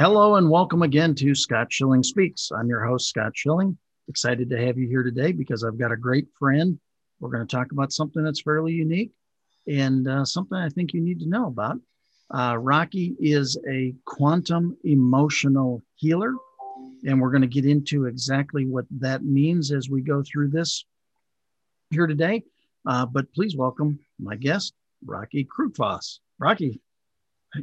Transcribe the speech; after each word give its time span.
Hello 0.00 0.36
and 0.36 0.48
welcome 0.48 0.80
again 0.80 1.14
to 1.16 1.34
Scott 1.34 1.70
Schilling 1.70 2.02
Speaks. 2.02 2.50
I'm 2.52 2.68
your 2.68 2.82
host, 2.86 3.10
Scott 3.10 3.32
Schilling. 3.34 3.76
Excited 4.08 4.48
to 4.48 4.56
have 4.56 4.78
you 4.78 4.88
here 4.88 5.02
today 5.02 5.30
because 5.30 5.62
I've 5.62 5.78
got 5.78 5.92
a 5.92 5.96
great 5.98 6.26
friend. 6.38 6.80
We're 7.18 7.28
going 7.28 7.46
to 7.46 7.56
talk 7.56 7.70
about 7.72 7.92
something 7.92 8.24
that's 8.24 8.40
fairly 8.40 8.72
unique 8.72 9.12
and 9.68 10.08
uh, 10.08 10.24
something 10.24 10.56
I 10.56 10.70
think 10.70 10.94
you 10.94 11.02
need 11.02 11.20
to 11.20 11.28
know 11.28 11.48
about. 11.48 11.76
Uh, 12.34 12.56
Rocky 12.56 13.14
is 13.20 13.58
a 13.70 13.92
quantum 14.06 14.74
emotional 14.84 15.82
healer, 15.96 16.32
and 17.04 17.20
we're 17.20 17.30
going 17.30 17.42
to 17.42 17.46
get 17.46 17.66
into 17.66 18.06
exactly 18.06 18.64
what 18.64 18.86
that 18.92 19.22
means 19.22 19.70
as 19.70 19.90
we 19.90 20.00
go 20.00 20.22
through 20.22 20.48
this 20.48 20.86
here 21.90 22.06
today. 22.06 22.42
Uh, 22.86 23.04
but 23.04 23.30
please 23.34 23.54
welcome 23.54 24.00
my 24.18 24.34
guest, 24.34 24.72
Rocky 25.04 25.44
Krugfoss. 25.44 26.20
Rocky, 26.38 26.80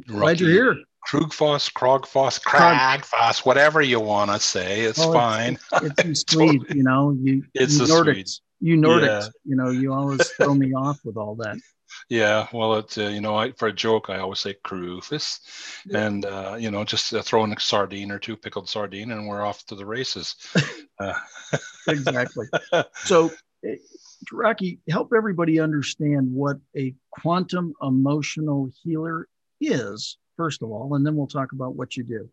glad 0.06 0.38
you're 0.38 0.50
here. 0.50 0.76
Krugfoss, 1.08 1.72
Krogfoss, 1.72 2.40
Kragfoss, 2.42 3.46
whatever 3.46 3.80
you 3.80 3.98
want 3.98 4.30
to 4.30 4.38
say, 4.38 4.80
it's 4.82 4.98
Well, 4.98 5.12
fine. 5.12 5.58
It's 5.82 6.04
in 6.04 6.14
Swede, 6.28 6.62
you 6.74 6.82
know. 6.82 7.16
You, 7.18 7.44
It's 7.54 7.78
you 7.78 7.86
the 7.86 7.92
Nordics, 7.92 8.40
you 8.60 8.76
Nordics, 8.76 9.06
Yeah. 9.24 9.28
you 9.44 9.56
know. 9.56 9.70
You 9.70 9.94
always 9.94 10.26
throw 10.36 10.54
me 10.54 10.74
off 10.74 10.98
with 11.04 11.16
all 11.16 11.34
that. 11.36 11.56
Yeah, 12.10 12.46
well, 12.52 12.74
it's 12.74 12.98
uh, 12.98 13.08
you 13.08 13.22
know, 13.22 13.34
I, 13.36 13.52
for 13.52 13.68
a 13.68 13.72
joke, 13.72 14.10
I 14.10 14.18
always 14.18 14.40
say 14.40 14.54
Krufus, 14.62 15.40
and 15.94 16.26
uh, 16.26 16.56
you 16.60 16.70
know, 16.70 16.84
just 16.84 17.14
uh, 17.14 17.22
throw 17.22 17.42
in 17.44 17.52
a 17.52 17.58
sardine 17.60 18.10
or 18.10 18.18
two, 18.18 18.36
pickled 18.36 18.68
sardine, 18.68 19.10
and 19.10 19.26
we're 19.26 19.44
off 19.44 19.64
to 19.66 19.74
the 19.74 19.86
races. 19.86 20.36
Uh, 21.00 21.14
Exactly. 21.86 22.46
So, 23.04 23.30
eh, 23.64 23.76
Rocky, 24.32 24.80
help 24.90 25.12
everybody 25.16 25.60
understand 25.60 26.32
what 26.32 26.56
a 26.76 26.92
quantum 27.12 27.72
emotional 27.80 28.68
healer 28.82 29.28
is, 29.60 30.18
first 30.38 30.62
of 30.62 30.70
all, 30.70 30.94
and 30.94 31.04
then 31.04 31.16
we'll 31.16 31.26
talk 31.26 31.52
about 31.52 31.74
what 31.74 31.98
you 31.98 32.04
do. 32.04 32.30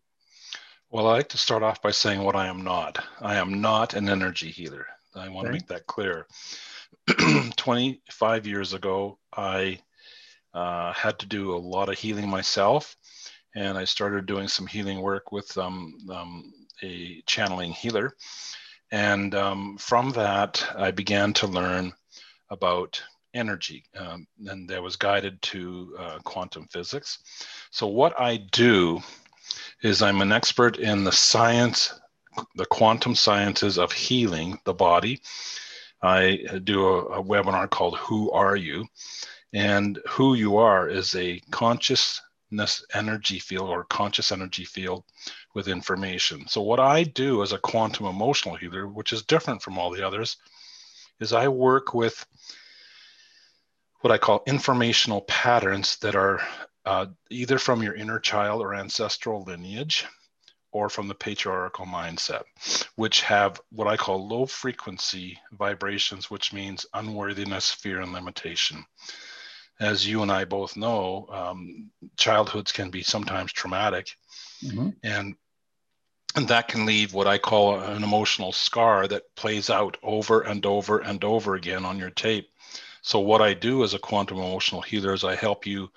well, 0.90 1.08
I 1.08 1.14
like 1.14 1.28
to 1.30 1.38
start 1.38 1.62
off 1.62 1.82
by 1.82 1.90
saying 1.90 2.22
what 2.22 2.36
I 2.36 2.46
am 2.46 2.62
not. 2.62 3.04
I 3.20 3.36
am 3.36 3.60
not 3.60 3.92
an 3.92 4.08
energy 4.08 4.48
healer. 4.48 4.86
I 5.14 5.28
want 5.28 5.46
to 5.46 5.52
make 5.52 5.66
that 5.66 5.86
clear. 5.86 6.26
25 7.56 8.46
years 8.46 8.72
ago, 8.72 9.18
I 9.36 9.80
uh, 10.54 10.92
had 10.92 11.18
to 11.18 11.26
do 11.26 11.54
a 11.54 11.58
lot 11.74 11.88
of 11.88 11.98
healing 11.98 12.28
myself, 12.28 12.96
and 13.54 13.76
I 13.76 13.84
started 13.84 14.26
doing 14.26 14.48
some 14.48 14.66
healing 14.66 15.00
work 15.02 15.32
with 15.32 15.56
um, 15.58 15.98
um, 16.10 16.52
a 16.82 17.22
channeling 17.26 17.72
healer. 17.72 18.14
And 18.92 19.34
um, 19.34 19.78
from 19.78 20.10
that, 20.10 20.64
I 20.76 20.92
began 20.92 21.32
to 21.34 21.48
learn 21.48 21.92
about 22.50 23.02
energy, 23.36 23.84
um, 23.96 24.26
and 24.46 24.68
that 24.68 24.82
was 24.82 24.96
guided 24.96 25.40
to 25.42 25.96
uh, 25.98 26.18
quantum 26.24 26.66
physics. 26.70 27.18
So, 27.70 27.86
what 27.86 28.18
I 28.18 28.38
do 28.52 29.00
is 29.82 30.02
I'm 30.02 30.22
an 30.22 30.32
expert 30.32 30.78
in 30.78 31.04
the 31.04 31.12
science, 31.12 32.00
the 32.56 32.66
quantum 32.66 33.14
sciences 33.14 33.78
of 33.78 33.92
healing 33.92 34.58
the 34.64 34.74
body. 34.74 35.20
I 36.02 36.60
do 36.64 36.86
a, 36.86 37.20
a 37.20 37.22
webinar 37.22 37.70
called 37.70 37.96
Who 37.98 38.30
Are 38.32 38.56
You? 38.56 38.86
And 39.52 39.98
who 40.08 40.34
you 40.34 40.56
are 40.56 40.88
is 40.88 41.14
a 41.14 41.40
consciousness 41.50 42.84
energy 42.92 43.38
field 43.38 43.70
or 43.70 43.84
conscious 43.84 44.32
energy 44.32 44.64
field 44.64 45.04
with 45.54 45.68
information. 45.68 46.46
So, 46.48 46.60
what 46.60 46.80
I 46.80 47.04
do 47.04 47.42
as 47.42 47.52
a 47.52 47.58
quantum 47.58 48.06
emotional 48.06 48.56
healer, 48.56 48.86
which 48.86 49.12
is 49.12 49.22
different 49.22 49.62
from 49.62 49.78
all 49.78 49.90
the 49.90 50.06
others, 50.06 50.36
is 51.20 51.32
I 51.32 51.48
work 51.48 51.94
with 51.94 52.26
what 54.06 54.14
I 54.14 54.18
call 54.18 54.44
informational 54.46 55.22
patterns 55.22 55.96
that 55.96 56.14
are 56.14 56.40
uh, 56.84 57.06
either 57.28 57.58
from 57.58 57.82
your 57.82 57.96
inner 57.96 58.20
child 58.20 58.62
or 58.62 58.72
ancestral 58.72 59.42
lineage 59.42 60.04
or 60.70 60.88
from 60.88 61.08
the 61.08 61.14
patriarchal 61.16 61.86
mindset, 61.86 62.44
which 62.94 63.22
have 63.22 63.60
what 63.70 63.88
I 63.88 63.96
call 63.96 64.28
low 64.28 64.46
frequency 64.46 65.36
vibrations, 65.50 66.30
which 66.30 66.52
means 66.52 66.86
unworthiness, 66.94 67.72
fear, 67.72 68.00
and 68.00 68.12
limitation. 68.12 68.86
As 69.80 70.06
you 70.06 70.22
and 70.22 70.30
I 70.30 70.44
both 70.44 70.76
know, 70.76 71.26
um, 71.28 71.90
childhoods 72.16 72.70
can 72.70 72.90
be 72.90 73.02
sometimes 73.02 73.52
traumatic, 73.52 74.16
Mhm. 74.62 74.94
and 75.02 75.34
and 76.36 76.46
that 76.46 76.68
can 76.68 76.86
leave 76.86 77.12
what 77.12 77.26
I 77.26 77.38
call 77.38 77.80
an 77.80 78.04
emotional 78.04 78.52
scar 78.52 79.08
that 79.08 79.34
plays 79.34 79.68
out 79.68 79.96
over 80.02 80.42
and 80.42 80.64
over 80.64 80.98
and 80.98 81.24
over 81.24 81.56
again 81.56 81.84
on 81.84 81.98
your 81.98 82.10
tape. 82.10 82.50
So 83.06 83.20
what 83.20 83.40
I 83.40 83.54
do 83.54 83.84
as 83.84 83.94
a 83.94 84.00
quantum 84.00 84.38
emotional 84.38 84.82
healer 84.82 85.14
is 85.14 85.22
I 85.22 85.36
help 85.36 85.64
you 85.64 85.92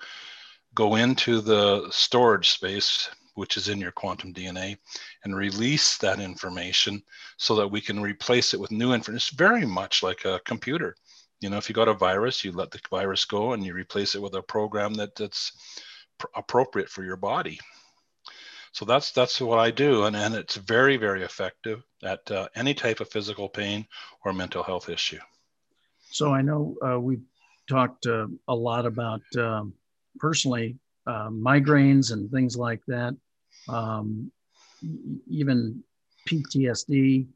go 0.76 0.94
into 0.94 1.40
the 1.40 1.90
storage 1.90 2.50
space, 2.50 3.10
which 3.34 3.56
is 3.56 3.68
in 3.68 3.80
your 3.80 3.90
quantum 3.90 4.32
DNA, 4.32 4.78
and 5.24 5.34
release 5.34 5.98
that 5.98 6.20
information 6.20 7.02
so 7.36 7.56
that 7.56 7.66
we 7.66 7.80
can 7.80 8.00
replace 8.00 8.54
it 8.54 8.60
with 8.60 8.70
new 8.70 8.92
information. 8.92 9.16
It's 9.16 9.30
very 9.30 9.66
much 9.66 10.04
like 10.04 10.24
a 10.24 10.40
computer. 10.44 10.94
You 11.40 11.50
know, 11.50 11.56
if 11.56 11.68
you 11.68 11.74
got 11.74 11.88
a 11.88 11.94
virus, 11.94 12.44
you 12.44 12.52
let 12.52 12.70
the 12.70 12.78
virus 12.88 13.24
go 13.24 13.54
and 13.54 13.64
you 13.64 13.74
replace 13.74 14.14
it 14.14 14.22
with 14.22 14.36
a 14.36 14.42
program 14.42 14.94
that, 14.94 15.16
that's 15.16 15.50
pr- 16.16 16.28
appropriate 16.36 16.88
for 16.88 17.02
your 17.02 17.16
body. 17.16 17.58
So 18.70 18.84
that's 18.84 19.10
that's 19.10 19.40
what 19.40 19.58
I 19.58 19.72
do, 19.72 20.04
and, 20.04 20.14
and 20.14 20.36
it's 20.36 20.54
very 20.54 20.96
very 20.96 21.24
effective 21.24 21.82
at 22.04 22.30
uh, 22.30 22.46
any 22.54 22.72
type 22.72 23.00
of 23.00 23.10
physical 23.10 23.48
pain 23.48 23.88
or 24.24 24.32
mental 24.32 24.62
health 24.62 24.88
issue. 24.88 25.18
So 26.10 26.34
I 26.34 26.42
know 26.42 26.76
uh, 26.84 27.00
we've 27.00 27.22
talked 27.68 28.06
uh, 28.06 28.26
a 28.48 28.54
lot 28.54 28.84
about 28.86 29.22
um, 29.36 29.72
personally 30.18 30.76
uh, 31.06 31.28
migraines 31.28 32.12
and 32.12 32.30
things 32.30 32.56
like 32.56 32.80
that, 32.88 33.16
um, 33.68 34.30
even 35.28 35.82
PTSD. 36.28 37.26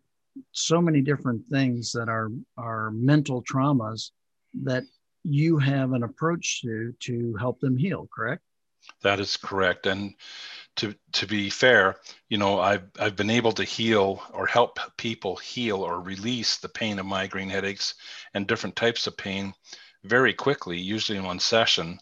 So 0.53 0.81
many 0.81 1.01
different 1.01 1.43
things 1.51 1.93
that 1.93 2.09
are 2.09 2.31
are 2.57 2.91
mental 2.91 3.43
traumas 3.45 4.11
that 4.65 4.85
you 5.23 5.59
have 5.59 5.93
an 5.93 6.03
approach 6.03 6.63
to 6.63 6.93
to 7.01 7.35
help 7.37 7.61
them 7.61 7.77
heal. 7.77 8.09
Correct? 8.15 8.43
That 9.03 9.21
is 9.21 9.37
correct. 9.37 9.87
And 9.87 10.15
to 10.77 10.95
to 11.13 11.27
be 11.27 11.51
fair, 11.51 11.97
you 12.29 12.39
know, 12.39 12.61
I've 12.61 12.85
I've 12.99 13.17
been 13.17 13.31
able 13.31 13.53
to 13.53 13.65
heal 13.65 14.23
or 14.33 14.47
help 14.47 14.79
people 14.97 15.37
heal 15.37 15.79
or 15.83 16.01
release 16.01 16.57
the 16.57 16.69
pain 16.69 16.99
of 16.99 17.07
migraine 17.07 17.51
headaches 17.51 17.95
and 18.35 18.47
different 18.47 18.77
types 18.77 19.07
of 19.07 19.17
pain 19.17 19.55
very 20.03 20.35
quickly, 20.35 20.79
usually 20.79 21.19
in 21.19 21.25
one 21.25 21.41
session. 21.41 21.99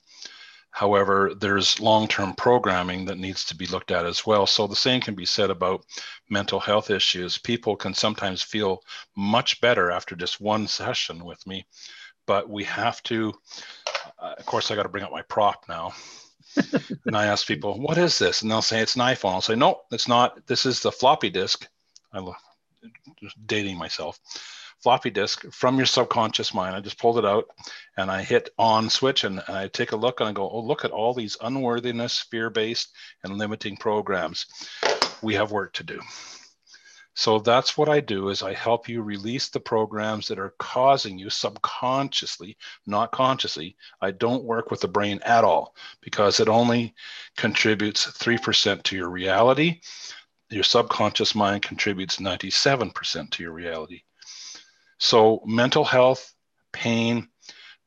However, 0.70 1.34
there's 1.38 1.80
long-term 1.80 2.34
programming 2.34 3.04
that 3.04 3.18
needs 3.18 3.44
to 3.44 3.54
be 3.54 3.66
looked 3.66 3.90
at 3.90 4.06
as 4.06 4.24
well. 4.24 4.46
So 4.46 4.66
the 4.66 4.74
same 4.74 5.02
can 5.02 5.14
be 5.14 5.26
said 5.26 5.50
about 5.50 5.84
mental 6.30 6.58
health 6.58 6.88
issues. 6.88 7.36
People 7.36 7.76
can 7.76 7.92
sometimes 7.92 8.40
feel 8.40 8.82
much 9.14 9.60
better 9.60 9.90
after 9.90 10.16
just 10.16 10.40
one 10.40 10.66
session 10.66 11.26
with 11.26 11.46
me, 11.46 11.66
but 12.26 12.48
we 12.48 12.64
have 12.64 13.02
to. 13.02 13.34
Uh, 14.18 14.34
of 14.38 14.46
course, 14.46 14.70
I 14.70 14.74
got 14.74 14.84
to 14.84 14.88
bring 14.88 15.04
up 15.04 15.12
my 15.12 15.22
prop 15.22 15.66
now 15.68 15.92
and 17.06 17.16
I 17.16 17.26
ask 17.26 17.46
people, 17.46 17.80
"What 17.80 17.98
is 17.98 18.18
this?" 18.18 18.42
And 18.42 18.50
they'll 18.50 18.62
say, 18.62 18.80
"It's 18.80 18.96
an 18.96 19.02
iPhone." 19.02 19.32
I'll 19.32 19.40
say, 19.40 19.54
"No, 19.54 19.80
it's 19.90 20.08
not. 20.08 20.46
This 20.46 20.66
is 20.66 20.80
the 20.80 20.92
floppy 20.92 21.30
disk." 21.30 21.68
I'm 22.12 22.32
dating 23.46 23.78
myself. 23.78 24.18
Floppy 24.82 25.10
disk 25.10 25.44
from 25.52 25.76
your 25.76 25.86
subconscious 25.86 26.52
mind. 26.52 26.74
I 26.74 26.80
just 26.80 26.98
pulled 26.98 27.18
it 27.18 27.24
out 27.24 27.44
and 27.96 28.10
I 28.10 28.22
hit 28.22 28.50
on 28.58 28.90
switch 28.90 29.22
and, 29.22 29.40
and 29.46 29.56
I 29.56 29.68
take 29.68 29.92
a 29.92 29.96
look 29.96 30.20
and 30.20 30.28
I 30.28 30.32
go, 30.32 30.50
"Oh, 30.50 30.60
look 30.60 30.84
at 30.84 30.90
all 30.90 31.14
these 31.14 31.36
unworthiness, 31.40 32.18
fear-based, 32.30 32.88
and 33.22 33.38
limiting 33.38 33.76
programs. 33.76 34.46
We 35.22 35.34
have 35.34 35.52
work 35.52 35.72
to 35.74 35.84
do." 35.84 36.00
So 37.14 37.38
that's 37.38 37.76
what 37.76 37.90
I 37.90 38.00
do 38.00 38.30
is 38.30 38.42
I 38.42 38.54
help 38.54 38.88
you 38.88 39.02
release 39.02 39.48
the 39.48 39.60
programs 39.60 40.28
that 40.28 40.38
are 40.38 40.54
causing 40.58 41.18
you 41.18 41.28
subconsciously, 41.28 42.56
not 42.86 43.12
consciously. 43.12 43.76
I 44.00 44.12
don't 44.12 44.44
work 44.44 44.70
with 44.70 44.80
the 44.80 44.88
brain 44.88 45.20
at 45.24 45.44
all 45.44 45.74
because 46.00 46.40
it 46.40 46.48
only 46.48 46.94
contributes 47.36 48.06
3% 48.06 48.82
to 48.84 48.96
your 48.96 49.10
reality. 49.10 49.80
Your 50.48 50.64
subconscious 50.64 51.34
mind 51.34 51.62
contributes 51.62 52.16
97% 52.16 53.30
to 53.30 53.42
your 53.42 53.52
reality. 53.52 54.02
So, 54.98 55.42
mental 55.44 55.84
health, 55.84 56.32
pain, 56.72 57.28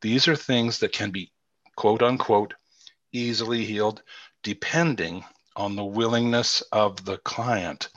these 0.02 0.28
are 0.28 0.36
things 0.36 0.80
that 0.80 0.92
can 0.92 1.10
be 1.12 1.32
quote 1.76 2.04
unquote 2.04 2.54
easily 3.12 3.66
healed 3.66 4.04
depending 4.44 5.24
on 5.56 5.76
the 5.76 5.84
willingness 5.84 6.62
of 6.72 7.04
the 7.06 7.18
client 7.20 7.90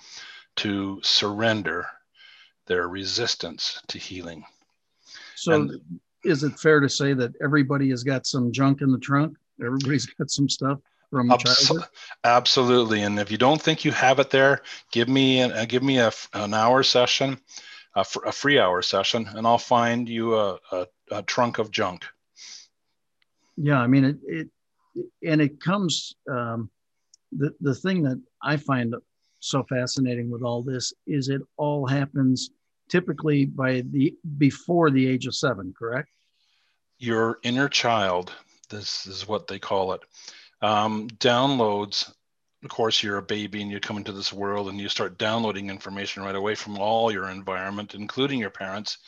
to 0.59 1.01
surrender 1.03 1.87
their 2.67 2.89
resistance 2.89 3.81
to 3.89 3.99
healing. 3.99 4.45
So, 5.35 5.53
And- 5.53 5.81
is 6.25 6.43
it 6.43 6.59
fair 6.59 6.81
to 6.81 6.89
say 6.89 7.15
that 7.15 7.33
everybody 7.43 7.91
has 7.91 8.03
got 8.03 8.27
some 8.27 8.51
junk 8.53 8.83
in 8.83 8.91
the 8.91 8.99
trunk? 8.99 9.37
Everybody's 9.65 10.07
got 10.19 10.31
some 10.31 10.49
stuff 10.49 10.81
from 11.11 11.31
Abs- 11.31 11.67
childhood. 11.67 11.89
Absolutely. 12.25 13.03
And 13.03 13.19
if 13.21 13.31
you 13.31 13.39
don't 13.39 13.63
think 13.63 13.85
you 13.85 13.93
have 13.93 14.19
it 14.19 14.31
there, 14.31 14.63
give 14.91 15.09
me 15.09 15.41
an, 15.41 15.53
uh, 15.53 15.65
give 15.65 15.83
me 15.83 15.99
a, 15.99 16.11
an 16.35 16.55
hour 16.55 16.83
session, 16.83 17.39
a, 17.95 18.05
fr- 18.05 18.27
a 18.27 18.33
free 18.33 18.59
hour 18.59 18.83
session, 18.83 19.29
and 19.35 19.47
I'll 19.47 19.59
find 19.59 20.09
you 20.09 20.35
a, 20.37 20.59
a, 20.73 20.87
a 21.13 21.23
trunk 21.23 21.59
of 21.59 21.71
junk. 21.71 22.05
Yeah, 23.57 23.79
I 23.81 23.87
mean 23.87 24.05
it. 24.05 24.17
It 24.27 24.49
and 25.25 25.41
it 25.41 25.61
comes. 25.61 26.15
Um, 26.29 26.71
the, 27.31 27.55
the 27.61 27.75
thing 27.75 28.03
that 28.03 28.21
I 28.43 28.57
find 28.57 28.95
so 29.41 29.63
fascinating 29.65 30.31
with 30.31 30.43
all 30.43 30.63
this 30.63 30.93
is 31.07 31.29
it 31.29 31.43
all 31.57 31.87
happens 31.87 32.51
typically 32.89 33.45
by 33.45 33.83
the 33.91 34.15
before 34.39 34.91
the 34.91 35.07
age 35.07 35.27
of 35.27 35.35
seven, 35.35 35.75
correct? 35.79 36.09
Your 36.99 37.39
inner 37.43 37.69
child, 37.69 38.33
this 38.71 39.07
is 39.07 39.29
what 39.29 39.47
they 39.47 39.59
call 39.59 39.93
it, 39.93 40.01
um, 40.63 41.09
downloads. 41.19 42.13
Of 42.65 42.71
course, 42.71 43.03
you're 43.03 43.19
a 43.19 43.23
baby 43.23 43.63
and 43.63 43.71
you 43.71 43.79
come 43.79 43.99
into 43.99 44.13
this 44.13 44.33
world 44.33 44.69
and 44.69 44.81
you 44.81 44.89
start 44.89 45.19
downloading 45.19 45.71
information 45.71 46.25
right 46.25 46.35
away 46.35 46.57
from 46.57 46.77
all 46.77 47.13
your 47.13 47.29
environment, 47.29 47.95
including 47.95 48.41
your 48.41 48.51
parents. 48.51 48.99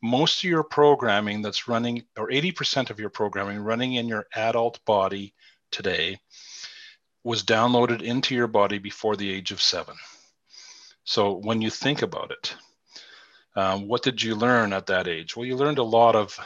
Most 0.00 0.44
of 0.44 0.50
your 0.50 0.62
programming 0.62 1.42
that's 1.42 1.66
running, 1.66 2.04
or 2.16 2.28
80% 2.28 2.90
of 2.90 3.00
your 3.00 3.10
programming 3.10 3.58
running 3.58 3.94
in 3.94 4.06
your 4.06 4.26
adult 4.34 4.78
body 4.84 5.34
today, 5.72 6.18
was 7.24 7.42
downloaded 7.42 8.02
into 8.02 8.34
your 8.34 8.46
body 8.46 8.78
before 8.78 9.16
the 9.16 9.30
age 9.30 9.50
of 9.50 9.60
seven. 9.60 9.96
So 11.04 11.32
when 11.32 11.60
you 11.62 11.70
think 11.70 12.02
about 12.02 12.30
it, 12.30 12.54
um, 13.56 13.88
what 13.88 14.02
did 14.02 14.22
you 14.22 14.34
learn 14.34 14.72
at 14.72 14.86
that 14.86 15.08
age? 15.08 15.36
Well, 15.36 15.46
you 15.46 15.56
learned 15.56 15.78
a 15.78 15.82
lot 15.82 16.16
of, 16.16 16.38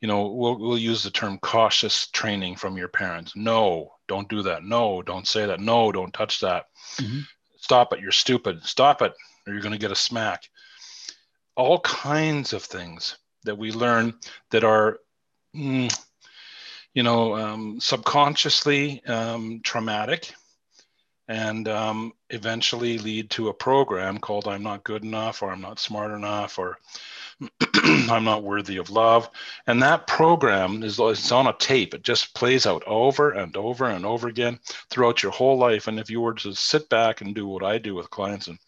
you 0.00 0.08
know, 0.08 0.26
we'll, 0.26 0.58
we'll 0.58 0.78
use 0.78 1.02
the 1.02 1.10
term 1.10 1.38
cautious 1.38 2.08
training 2.08 2.56
from 2.56 2.76
your 2.76 2.88
parents. 2.88 3.32
No, 3.34 3.92
don't 4.08 4.28
do 4.28 4.42
that. 4.42 4.64
No, 4.64 5.00
don't 5.02 5.26
say 5.26 5.46
that. 5.46 5.60
No, 5.60 5.92
don't 5.92 6.12
touch 6.12 6.40
that. 6.40 6.66
Mm-hmm. 6.96 7.20
Stop 7.58 7.92
it. 7.92 8.00
You're 8.00 8.12
stupid. 8.12 8.64
Stop 8.64 9.00
it, 9.02 9.14
or 9.46 9.52
you're 9.52 9.62
going 9.62 9.72
to 9.72 9.78
get 9.78 9.92
a 9.92 9.96
smack. 9.96 10.42
All 11.56 11.80
kinds 11.80 12.52
of 12.52 12.62
things 12.62 13.16
that 13.44 13.56
we 13.56 13.70
learn 13.70 14.14
that 14.50 14.64
are 14.64 14.98
mm, 15.54 15.92
you 16.94 17.02
know, 17.02 17.36
um, 17.36 17.80
subconsciously 17.80 19.04
um, 19.06 19.60
traumatic 19.64 20.32
and 21.28 21.68
um, 21.68 22.12
eventually 22.30 22.98
lead 22.98 23.30
to 23.30 23.48
a 23.48 23.54
program 23.54 24.18
called 24.18 24.48
I'm 24.48 24.62
not 24.62 24.84
good 24.84 25.04
enough 25.04 25.42
or 25.42 25.50
I'm 25.50 25.60
not 25.60 25.78
smart 25.78 26.10
enough 26.10 26.58
or 26.58 26.78
I'm 27.84 28.24
not 28.24 28.42
worthy 28.42 28.76
of 28.76 28.90
love. 28.90 29.30
And 29.66 29.82
that 29.82 30.06
program 30.06 30.82
is 30.82 30.98
it's 31.00 31.32
on 31.32 31.46
a 31.46 31.54
tape. 31.54 31.94
It 31.94 32.02
just 32.02 32.34
plays 32.34 32.66
out 32.66 32.82
over 32.86 33.30
and 33.30 33.56
over 33.56 33.86
and 33.86 34.04
over 34.04 34.28
again 34.28 34.58
throughout 34.90 35.22
your 35.22 35.32
whole 35.32 35.58
life. 35.58 35.88
And 35.88 35.98
if 35.98 36.10
you 36.10 36.20
were 36.20 36.34
to 36.34 36.52
sit 36.54 36.88
back 36.88 37.20
and 37.20 37.34
do 37.34 37.46
what 37.46 37.64
I 37.64 37.78
do 37.78 37.94
with 37.94 38.10
clients 38.10 38.48
and 38.48 38.58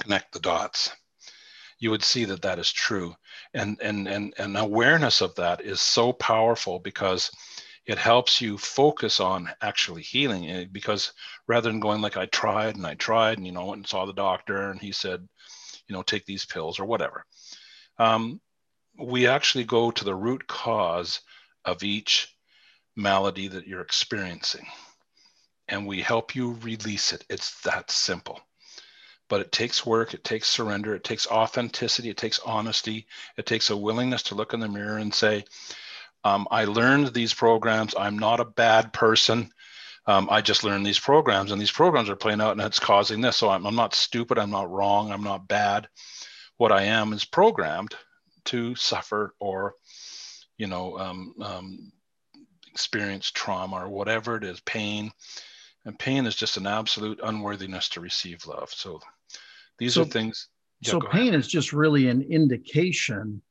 connect 0.00 0.32
the 0.32 0.40
dots, 0.40 0.90
you 1.78 1.90
would 1.90 2.02
see 2.02 2.24
that 2.24 2.42
that 2.42 2.58
is 2.58 2.72
true 2.72 3.14
and 3.54 3.78
and 3.80 4.08
and 4.08 4.34
and 4.38 4.56
awareness 4.56 5.20
of 5.20 5.34
that 5.36 5.60
is 5.60 5.80
so 5.80 6.12
powerful 6.12 6.78
because 6.78 7.30
it 7.84 7.98
helps 7.98 8.40
you 8.40 8.56
focus 8.56 9.20
on 9.20 9.50
actually 9.60 10.02
healing 10.02 10.44
it 10.44 10.62
eh, 10.62 10.66
because 10.70 11.12
rather 11.48 11.70
than 11.70 11.80
going 11.80 12.00
like 12.00 12.16
i 12.16 12.26
tried 12.26 12.76
and 12.76 12.86
i 12.86 12.94
tried 12.94 13.38
and 13.38 13.46
you 13.46 13.52
know 13.52 13.66
went 13.66 13.78
and 13.78 13.86
saw 13.86 14.06
the 14.06 14.12
doctor 14.12 14.70
and 14.70 14.80
he 14.80 14.92
said 14.92 15.26
you 15.88 15.94
know 15.94 16.02
take 16.02 16.24
these 16.24 16.46
pills 16.46 16.78
or 16.78 16.84
whatever 16.84 17.24
um, 17.98 18.40
we 18.98 19.26
actually 19.26 19.64
go 19.64 19.90
to 19.90 20.04
the 20.04 20.14
root 20.14 20.46
cause 20.46 21.20
of 21.64 21.82
each 21.82 22.34
malady 22.96 23.48
that 23.48 23.66
you're 23.66 23.80
experiencing 23.80 24.66
and 25.68 25.86
we 25.86 26.00
help 26.00 26.34
you 26.34 26.52
release 26.62 27.12
it. 27.12 27.24
It's 27.30 27.60
that 27.62 27.90
simple 27.90 28.40
but 29.32 29.40
it 29.40 29.50
takes 29.50 29.86
work, 29.86 30.12
it 30.12 30.22
takes 30.24 30.46
surrender, 30.46 30.94
it 30.94 31.04
takes 31.04 31.26
authenticity, 31.26 32.10
it 32.10 32.18
takes 32.18 32.38
honesty, 32.40 33.06
it 33.38 33.46
takes 33.46 33.70
a 33.70 33.76
willingness 33.78 34.24
to 34.24 34.34
look 34.34 34.52
in 34.52 34.60
the 34.60 34.68
mirror 34.68 34.98
and 34.98 35.14
say, 35.14 35.42
um, 36.22 36.46
I 36.50 36.66
learned 36.66 37.14
these 37.14 37.32
programs. 37.32 37.94
I'm 37.98 38.18
not 38.18 38.40
a 38.40 38.44
bad 38.44 38.92
person. 38.92 39.50
Um, 40.06 40.28
I 40.30 40.42
just 40.42 40.64
learned 40.64 40.84
these 40.84 40.98
programs, 40.98 41.50
and 41.50 41.58
these 41.58 41.70
programs 41.70 42.10
are 42.10 42.14
playing 42.14 42.42
out, 42.42 42.52
and 42.52 42.60
it's 42.60 42.78
causing 42.78 43.22
this. 43.22 43.38
So 43.38 43.48
I'm, 43.48 43.64
I'm 43.64 43.74
not 43.74 43.94
stupid. 43.94 44.38
I'm 44.38 44.50
not 44.50 44.70
wrong. 44.70 45.10
I'm 45.10 45.24
not 45.24 45.48
bad. 45.48 45.88
What 46.58 46.70
I 46.70 46.82
am 46.82 47.14
is 47.14 47.24
programmed 47.24 47.94
to 48.44 48.74
suffer 48.74 49.34
or, 49.40 49.76
you 50.58 50.66
know, 50.66 50.98
um, 50.98 51.34
um, 51.40 51.92
experience 52.70 53.30
trauma 53.30 53.76
or 53.76 53.88
whatever 53.88 54.36
it 54.36 54.44
is, 54.44 54.60
pain. 54.60 55.10
And 55.86 55.98
pain 55.98 56.26
is 56.26 56.36
just 56.36 56.58
an 56.58 56.66
absolute 56.66 57.20
unworthiness 57.24 57.88
to 57.88 58.02
receive 58.02 58.44
love. 58.44 58.70
So 58.70 59.00
these 59.82 59.94
so, 59.94 60.02
are 60.02 60.06
things. 60.06 60.48
Yeah, 60.80 60.92
so 60.92 61.00
pain 61.00 61.28
ahead. 61.28 61.34
is 61.34 61.48
just 61.48 61.72
really 61.72 62.08
an 62.08 62.22
indication 62.22 63.42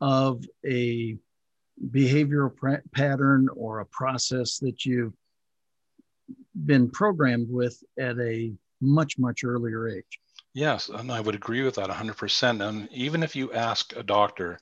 of 0.00 0.44
a 0.66 1.16
behavioral 1.90 2.54
pr- 2.54 2.86
pattern 2.92 3.48
or 3.54 3.80
a 3.80 3.86
process 3.86 4.58
that 4.58 4.84
you've 4.84 5.14
been 6.64 6.90
programmed 6.90 7.48
with 7.48 7.80
at 7.98 8.18
a 8.18 8.52
much 8.80 9.18
much 9.18 9.44
earlier 9.44 9.88
age. 9.88 10.20
Yes, 10.54 10.88
and 10.88 11.12
I 11.12 11.20
would 11.20 11.34
agree 11.34 11.62
with 11.62 11.74
that 11.76 11.90
100%. 11.90 12.66
And 12.66 12.88
even 12.90 13.22
if 13.22 13.36
you 13.36 13.52
ask 13.52 13.94
a 13.94 14.02
doctor 14.02 14.58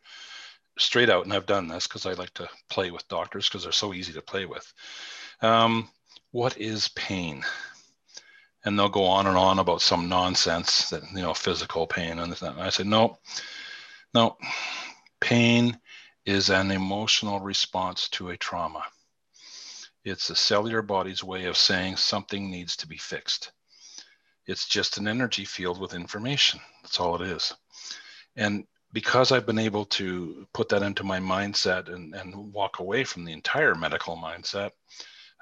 straight 0.76 1.08
out, 1.08 1.24
and 1.24 1.32
I've 1.32 1.46
done 1.46 1.68
this 1.68 1.86
because 1.86 2.04
I 2.04 2.14
like 2.14 2.34
to 2.34 2.48
play 2.68 2.90
with 2.90 3.06
doctors 3.08 3.48
because 3.48 3.62
they're 3.62 3.72
so 3.72 3.94
easy 3.94 4.12
to 4.12 4.20
play 4.20 4.44
with. 4.44 4.70
Um, 5.40 5.88
what 6.32 6.58
is 6.58 6.88
pain? 6.88 7.44
And 8.64 8.78
they'll 8.78 8.88
go 8.88 9.04
on 9.04 9.26
and 9.26 9.36
on 9.36 9.58
about 9.58 9.82
some 9.82 10.08
nonsense 10.08 10.90
that 10.90 11.02
you 11.12 11.22
know 11.22 11.34
physical 11.34 11.86
pain 11.86 12.18
and, 12.18 12.42
and 12.42 12.60
i 12.60 12.70
said 12.70 12.86
no 12.86 13.18
no 14.14 14.36
pain 15.20 15.78
is 16.26 16.50
an 16.50 16.70
emotional 16.70 17.40
response 17.40 18.08
to 18.10 18.30
a 18.30 18.36
trauma. 18.36 18.82
It's 20.04 20.28
the 20.28 20.36
cellular 20.36 20.82
body's 20.82 21.24
way 21.24 21.46
of 21.46 21.56
saying 21.56 21.96
something 21.96 22.50
needs 22.50 22.76
to 22.76 22.86
be 22.86 22.96
fixed. 22.96 23.52
It's 24.46 24.68
just 24.68 24.98
an 24.98 25.08
energy 25.08 25.44
field 25.44 25.80
with 25.80 25.94
information. 25.94 26.60
That's 26.82 27.00
all 27.00 27.20
it 27.20 27.26
is. 27.28 27.54
And 28.36 28.64
because 28.92 29.32
i've 29.32 29.44
been 29.44 29.58
able 29.58 29.86
to 29.86 30.46
put 30.54 30.68
that 30.68 30.84
into 30.84 31.02
my 31.02 31.18
mindset 31.18 31.92
and, 31.92 32.14
and 32.14 32.52
walk 32.52 32.78
away 32.78 33.02
from 33.02 33.24
the 33.24 33.32
entire 33.32 33.74
medical 33.74 34.16
mindset 34.16 34.70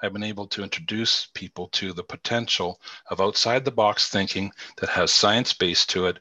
I've 0.03 0.11
been 0.11 0.21
able 0.21 0.47
to 0.47 0.63
introduce 0.63 1.27
people 1.33 1.69
to 1.69 1.93
the 1.93 2.03
potential 2.03 2.81
of 3.09 3.21
outside 3.21 3.63
the 3.63 3.71
box 3.71 4.09
thinking 4.09 4.51
that 4.77 4.89
has 4.89 5.13
science 5.13 5.53
base 5.53 5.85
to 5.87 6.07
it 6.07 6.19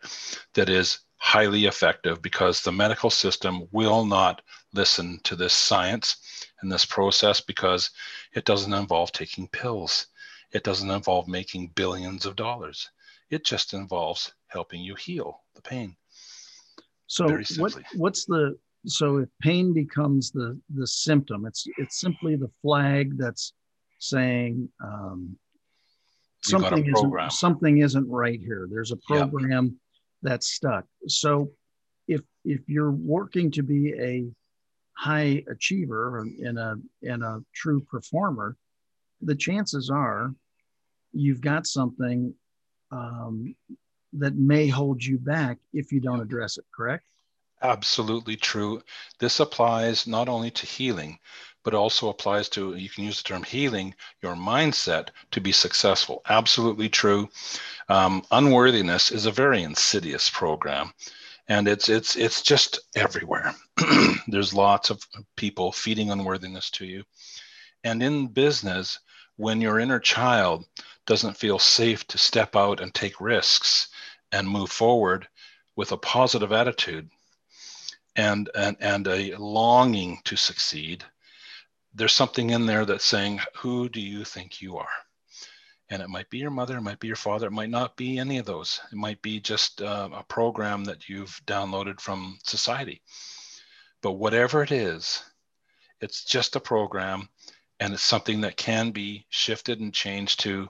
that 0.54 0.68
is 0.68 1.00
highly 1.16 1.66
effective 1.66 2.22
because 2.22 2.62
the 2.62 2.70
medical 2.70 3.10
system 3.10 3.66
will 3.72 4.04
not 4.04 4.40
listen 4.72 5.18
to 5.24 5.34
this 5.34 5.52
science 5.52 6.16
and 6.60 6.70
this 6.70 6.84
process 6.84 7.40
because 7.40 7.90
it 8.34 8.44
doesn't 8.44 8.72
involve 8.72 9.10
taking 9.10 9.48
pills. 9.48 10.06
It 10.52 10.62
doesn't 10.62 10.90
involve 10.90 11.26
making 11.26 11.72
billions 11.74 12.24
of 12.24 12.36
dollars. 12.36 12.88
It 13.30 13.44
just 13.44 13.74
involves 13.74 14.32
helping 14.46 14.80
you 14.80 14.94
heal 14.94 15.40
the 15.56 15.62
pain. 15.62 15.96
So 17.08 17.36
what, 17.58 17.76
what's 17.94 18.26
the 18.26 18.56
so 18.86 19.18
if 19.18 19.28
pain 19.40 19.72
becomes 19.72 20.30
the 20.30 20.60
the 20.74 20.86
symptom, 20.86 21.46
it's 21.46 21.66
it's 21.78 22.00
simply 22.00 22.36
the 22.36 22.50
flag 22.62 23.18
that's 23.18 23.52
saying 24.02 24.68
um, 24.82 25.36
something 26.42 26.84
isn't 26.84 27.32
something 27.32 27.78
isn't 27.78 28.08
right 28.10 28.40
here. 28.40 28.66
There's 28.68 28.90
a 28.90 28.96
program 28.96 29.64
yep. 29.64 29.72
that's 30.22 30.48
stuck. 30.48 30.84
So 31.06 31.52
if 32.08 32.22
if 32.44 32.68
you're 32.68 32.90
working 32.90 33.50
to 33.52 33.62
be 33.62 33.94
a 33.94 34.26
high 34.94 35.44
achiever 35.48 36.18
and 36.18 36.58
a 36.58 36.76
and 37.02 37.22
a 37.22 37.42
true 37.54 37.80
performer, 37.82 38.56
the 39.20 39.36
chances 39.36 39.88
are 39.88 40.34
you've 41.12 41.40
got 41.40 41.66
something 41.66 42.34
um, 42.90 43.54
that 44.14 44.34
may 44.34 44.66
hold 44.66 45.02
you 45.02 45.16
back 45.18 45.58
if 45.72 45.92
you 45.92 46.00
don't 46.00 46.20
address 46.20 46.58
it. 46.58 46.64
Correct? 46.74 47.04
Absolutely 47.62 48.34
true. 48.34 48.82
This 49.20 49.38
applies 49.38 50.08
not 50.08 50.28
only 50.28 50.50
to 50.50 50.66
healing, 50.66 51.20
but 51.64 51.74
also 51.74 52.08
applies 52.08 52.48
to, 52.50 52.74
you 52.74 52.88
can 52.88 53.04
use 53.04 53.22
the 53.22 53.28
term 53.28 53.42
healing, 53.42 53.94
your 54.20 54.34
mindset 54.34 55.08
to 55.30 55.40
be 55.40 55.52
successful. 55.52 56.22
Absolutely 56.28 56.88
true. 56.88 57.28
Um, 57.88 58.22
unworthiness 58.30 59.10
is 59.10 59.26
a 59.26 59.30
very 59.30 59.62
insidious 59.62 60.28
program 60.30 60.92
and 61.48 61.68
it's 61.68 61.88
it's 61.88 62.16
it's 62.16 62.42
just 62.42 62.80
everywhere 62.94 63.54
there's 64.28 64.54
lots 64.54 64.90
of 64.90 65.06
people 65.36 65.72
feeding 65.72 66.10
unworthiness 66.10 66.70
to 66.70 66.86
you 66.86 67.02
and 67.84 68.02
in 68.02 68.26
business 68.26 69.00
when 69.36 69.60
your 69.60 69.78
inner 69.80 69.98
child 69.98 70.64
doesn't 71.06 71.36
feel 71.36 71.58
safe 71.58 72.06
to 72.06 72.16
step 72.16 72.54
out 72.54 72.80
and 72.80 72.94
take 72.94 73.20
risks 73.20 73.88
and 74.30 74.48
move 74.48 74.70
forward 74.70 75.26
with 75.74 75.92
a 75.92 75.96
positive 75.96 76.52
attitude 76.52 77.08
and 78.16 78.48
and, 78.54 78.76
and 78.80 79.06
a 79.08 79.34
longing 79.36 80.18
to 80.24 80.36
succeed 80.36 81.04
there's 81.94 82.12
something 82.12 82.50
in 82.50 82.66
there 82.66 82.84
that's 82.86 83.04
saying, 83.04 83.40
Who 83.58 83.88
do 83.88 84.00
you 84.00 84.24
think 84.24 84.62
you 84.62 84.78
are? 84.78 84.88
And 85.90 86.02
it 86.02 86.08
might 86.08 86.30
be 86.30 86.38
your 86.38 86.50
mother, 86.50 86.78
it 86.78 86.82
might 86.82 87.00
be 87.00 87.06
your 87.08 87.16
father, 87.16 87.48
it 87.48 87.52
might 87.52 87.70
not 87.70 87.96
be 87.96 88.18
any 88.18 88.38
of 88.38 88.46
those. 88.46 88.80
It 88.92 88.96
might 88.96 89.20
be 89.22 89.40
just 89.40 89.82
uh, 89.82 90.08
a 90.14 90.24
program 90.24 90.84
that 90.84 91.08
you've 91.08 91.40
downloaded 91.46 92.00
from 92.00 92.38
society. 92.44 93.02
But 94.02 94.12
whatever 94.12 94.62
it 94.62 94.72
is, 94.72 95.22
it's 96.00 96.24
just 96.24 96.56
a 96.56 96.60
program 96.60 97.28
And 97.80 97.92
it's 97.94 98.02
something 98.02 98.42
that 98.42 98.56
can 98.56 98.92
be 98.92 99.26
shifted 99.28 99.80
and 99.80 99.92
changed 99.92 100.40
to 100.40 100.68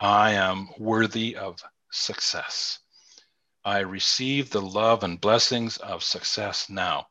I 0.00 0.32
am 0.32 0.70
worthy 0.78 1.36
of 1.36 1.62
success. 1.90 2.78
I 3.64 3.80
receive 3.80 4.50
the 4.50 4.62
love 4.62 5.04
and 5.04 5.20
blessings 5.20 5.76
of 5.78 6.02
success 6.02 6.70
now. 6.70 7.08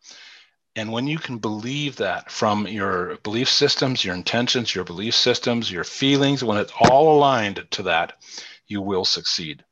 And 0.78 0.92
when 0.92 1.08
you 1.08 1.18
can 1.18 1.40
believe 1.40 1.96
that 1.96 2.30
from 2.30 2.68
your 2.68 3.18
belief 3.24 3.50
systems, 3.50 4.06
your 4.06 4.14
intentions, 4.14 4.76
your 4.76 4.84
belief 4.84 5.16
systems, 5.16 5.72
your 5.72 5.84
feelings, 5.84 6.44
when 6.44 6.60
it's 6.60 6.72
all 6.80 7.18
aligned 7.18 7.66
to 7.72 7.84
that, 7.84 8.22
you 8.68 8.84
will 8.84 9.04
succeed. 9.04 9.66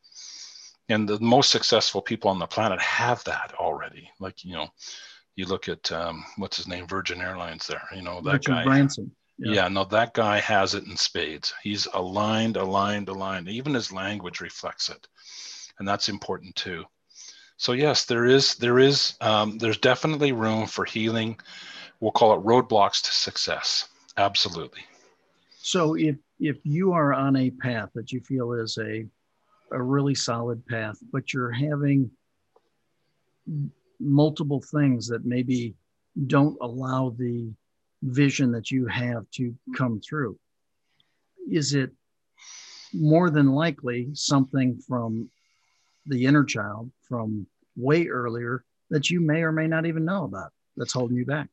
And 0.90 1.08
the 1.08 1.20
most 1.20 1.52
successful 1.52 2.02
people 2.02 2.32
on 2.32 2.40
the 2.40 2.48
planet 2.48 2.82
have 2.82 3.24
that 3.26 3.54
already. 3.60 4.10
Like, 4.20 4.44
you 4.44 4.54
know, 4.54 4.70
you 5.36 5.46
look 5.46 5.70
at 5.70 5.92
um, 5.92 6.26
what's 6.38 6.58
his 6.58 6.68
name, 6.68 6.88
Virgin 6.88 7.22
Airlines 7.22 7.68
there, 7.68 7.84
you 7.96 8.02
know, 8.02 8.20
that 8.22 8.34
Richard 8.34 8.52
guy. 8.52 8.64
Branson. 8.64 9.12
Yeah. 9.38 9.54
yeah, 9.54 9.68
no, 9.68 9.84
that 9.84 10.16
guy 10.16 10.40
has 10.40 10.74
it 10.74 10.86
in 10.86 10.98
spades. 10.98 11.54
He's 11.62 11.88
aligned, 11.94 12.58
aligned, 12.58 13.10
aligned. 13.10 13.48
Even 13.48 13.76
his 13.76 13.92
language 13.92 14.42
reflects 14.42 14.90
it. 14.90 15.08
And 15.78 15.88
that's 15.88 16.10
important 16.10 16.56
too 16.56 16.86
so 17.58 17.72
yes, 17.72 18.06
there 18.06 18.26
is 18.26 18.56
there 18.56 18.80
is 18.80 19.16
um, 19.22 19.58
there's 19.58 19.78
definitely 19.78 20.32
room 20.32 20.68
for 20.68 20.86
healing. 20.86 21.40
We'll 22.00 22.12
call 22.12 22.34
it 22.34 22.44
roadblocks 22.44 23.02
to 23.04 23.12
success. 23.12 23.88
Absolutely. 24.18 24.82
So 25.58 25.96
if 25.96 26.18
if 26.40 26.58
you 26.64 26.92
are 26.92 27.14
on 27.14 27.36
a 27.38 27.50
path 27.50 27.90
that 27.96 28.12
you 28.12 28.20
feel 28.20 28.54
is 28.54 28.78
a 28.78 29.06
a 29.72 29.82
really 29.82 30.16
solid 30.16 30.66
path, 30.68 30.98
but 31.12 31.34
you're 31.34 31.52
having 31.52 32.12
multiple 34.00 34.62
things 34.72 35.08
that 35.08 35.26
maybe 35.26 35.76
don't 36.28 36.58
allow 36.62 37.16
the 37.18 37.52
vision 38.04 38.52
that 38.52 38.70
you 38.70 38.86
have 38.88 39.30
to 39.32 39.56
come 39.76 40.02
through, 40.02 40.38
is 41.50 41.74
it 41.74 41.92
more 42.94 43.30
than 43.30 43.52
likely 43.52 44.10
something 44.14 44.78
from 44.88 45.30
the 46.06 46.26
inner 46.26 46.44
child 46.44 46.92
from 47.08 47.48
way 47.76 48.08
earlier 48.08 48.64
that 48.90 49.10
you 49.10 49.20
may 49.20 49.42
or 49.42 49.52
may 49.52 49.68
not 49.68 49.86
even 49.86 50.06
know 50.06 50.24
about 50.24 50.52
that's 50.78 50.94
holding 50.94 51.18
you 51.18 51.26
back? 51.26 51.50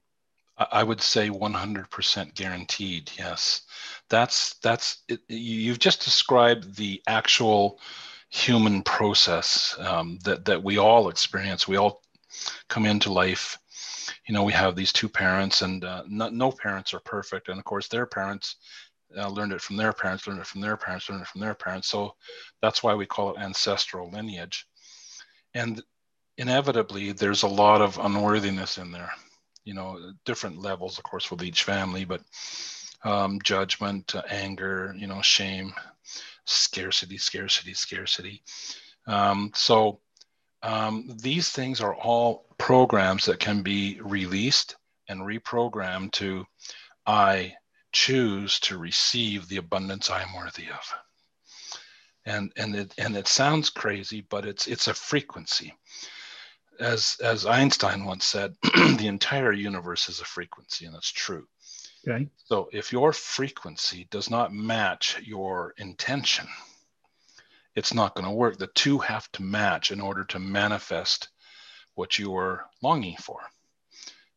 I 0.59 0.83
would 0.83 1.01
say 1.01 1.31
100% 1.31 2.35
guaranteed 2.35 3.11
yes. 3.19 3.63
That's 4.11 4.55
that's 4.59 5.03
it, 5.09 5.21
you've 5.29 5.79
just 5.79 6.05
described 6.05 6.77
the 6.77 7.03
actual 7.07 7.81
human 8.29 8.83
process 8.83 9.75
um, 9.79 10.19
that 10.25 10.45
that 10.45 10.63
we 10.63 10.79
all 10.79 11.09
experience. 11.09 11.67
We 11.67 11.77
all 11.77 12.03
come 12.69 12.87
into 12.87 13.13
life 13.13 13.59
you 14.27 14.35
know 14.35 14.43
we 14.43 14.53
have 14.53 14.77
these 14.77 14.93
two 14.93 15.09
parents 15.09 15.63
and 15.63 15.85
uh, 15.85 16.03
no, 16.09 16.29
no 16.29 16.53
parents 16.53 16.95
are 16.95 17.01
perfect. 17.01 17.49
And 17.49 17.59
of 17.59 17.65
course 17.65 17.89
their 17.89 18.07
parents 18.07 18.57
uh, 19.17 19.29
learned 19.29 19.53
it 19.53 19.61
from 19.61 19.77
their 19.77 19.93
parents, 19.93 20.27
learned 20.27 20.41
it 20.41 20.47
from 20.47 20.61
their 20.61 20.77
parents, 20.77 21.09
learned 21.09 21.23
it 21.23 21.29
from 21.29 21.41
their 21.41 21.55
parents. 21.55 21.89
So 21.89 22.15
that's 22.61 22.83
why 22.83 22.95
we 22.95 23.07
call 23.07 23.35
it 23.35 23.41
ancestral 23.41 24.11
lineage. 24.11 24.67
And 25.55 25.83
inevitably, 26.39 27.13
there's 27.13 27.43
a 27.43 27.49
lot 27.49 27.81
of 27.83 27.99
unworthiness 27.99 28.79
in 28.79 28.91
there. 28.91 29.11
You 29.65 29.75
know, 29.75 30.13
different 30.25 30.59
levels, 30.59 30.99
of 30.99 31.05
course, 31.05 31.31
with 31.31 31.43
each 31.43 31.63
family, 31.63 32.05
but 32.05 32.23
um, 33.05 33.41
judgment, 33.43 34.15
uh, 34.15 34.23
anger, 34.29 34.95
you 34.97 35.07
know, 35.07 35.23
shame, 35.23 35.73
scarcity, 36.45 37.19
scarcity, 37.19 37.75
scarcity. 37.75 38.43
Um, 39.07 39.53
so 39.55 40.01
um, 40.63 41.17
these 41.21 41.51
things 41.51 41.81
are 41.81 41.95
all 41.95 42.47
programs 42.59 43.25
that 43.27 43.41
can 43.41 43.63
be 43.63 44.01
released 44.01 44.77
and 45.09 45.21
reprogrammed 45.21 46.13
to 46.13 46.45
I 47.07 47.55
choose 47.93 48.59
to 48.61 48.79
receive 48.79 49.49
the 49.49 49.59
abundance 49.59 50.11
I'm 50.11 50.35
worthy 50.35 50.69
of. 50.69 50.95
And 52.25 52.53
and 52.57 52.75
it 52.75 52.95
and 52.99 53.17
it 53.17 53.29
sounds 53.29 53.71
crazy, 53.71 54.21
but 54.23 54.47
it's 54.47 54.67
it's 54.67 54.89
a 54.89 54.95
frequency. 54.95 55.75
As 56.81 57.17
as 57.23 57.47
Einstein 57.47 58.05
once 58.05 58.27
said, 58.27 58.55
the 58.63 59.07
entire 59.07 59.53
universe 59.53 60.09
is 60.09 60.21
a 60.21 60.25
frequency, 60.25 60.87
and 60.87 60.95
that's 60.95 61.11
true. 61.11 61.47
Okay. 62.07 62.29
So 62.47 62.69
if 62.73 62.93
your 62.93 63.13
frequency 63.13 64.09
does 64.11 64.31
not 64.31 64.53
match 64.53 65.21
your 65.23 65.75
intention, 65.79 66.47
it's 67.75 67.95
not 67.95 68.15
going 68.15 68.25
to 68.27 68.33
work. 68.33 68.59
The 68.59 68.67
two 68.69 68.99
have 68.99 69.31
to 69.33 69.43
match 69.43 69.91
in 69.91 70.01
order 70.01 70.25
to 70.25 70.39
manifest 70.39 71.29
what 71.95 72.19
you 72.19 72.37
are 72.37 72.67
longing 72.83 73.17
for. 73.17 73.41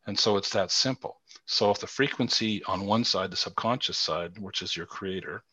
And 0.08 0.18
so 0.18 0.38
it's 0.38 0.52
that 0.52 0.72
simple. 0.72 1.20
So 1.46 1.72
if 1.72 1.80
the 1.80 1.88
frequency 1.88 2.64
on 2.66 2.86
one 2.86 3.04
side, 3.04 3.32
the 3.32 3.38
subconscious 3.38 3.98
side, 3.98 4.38
which 4.40 4.62
is 4.62 4.76
your 4.76 4.86
creator, 4.86 5.44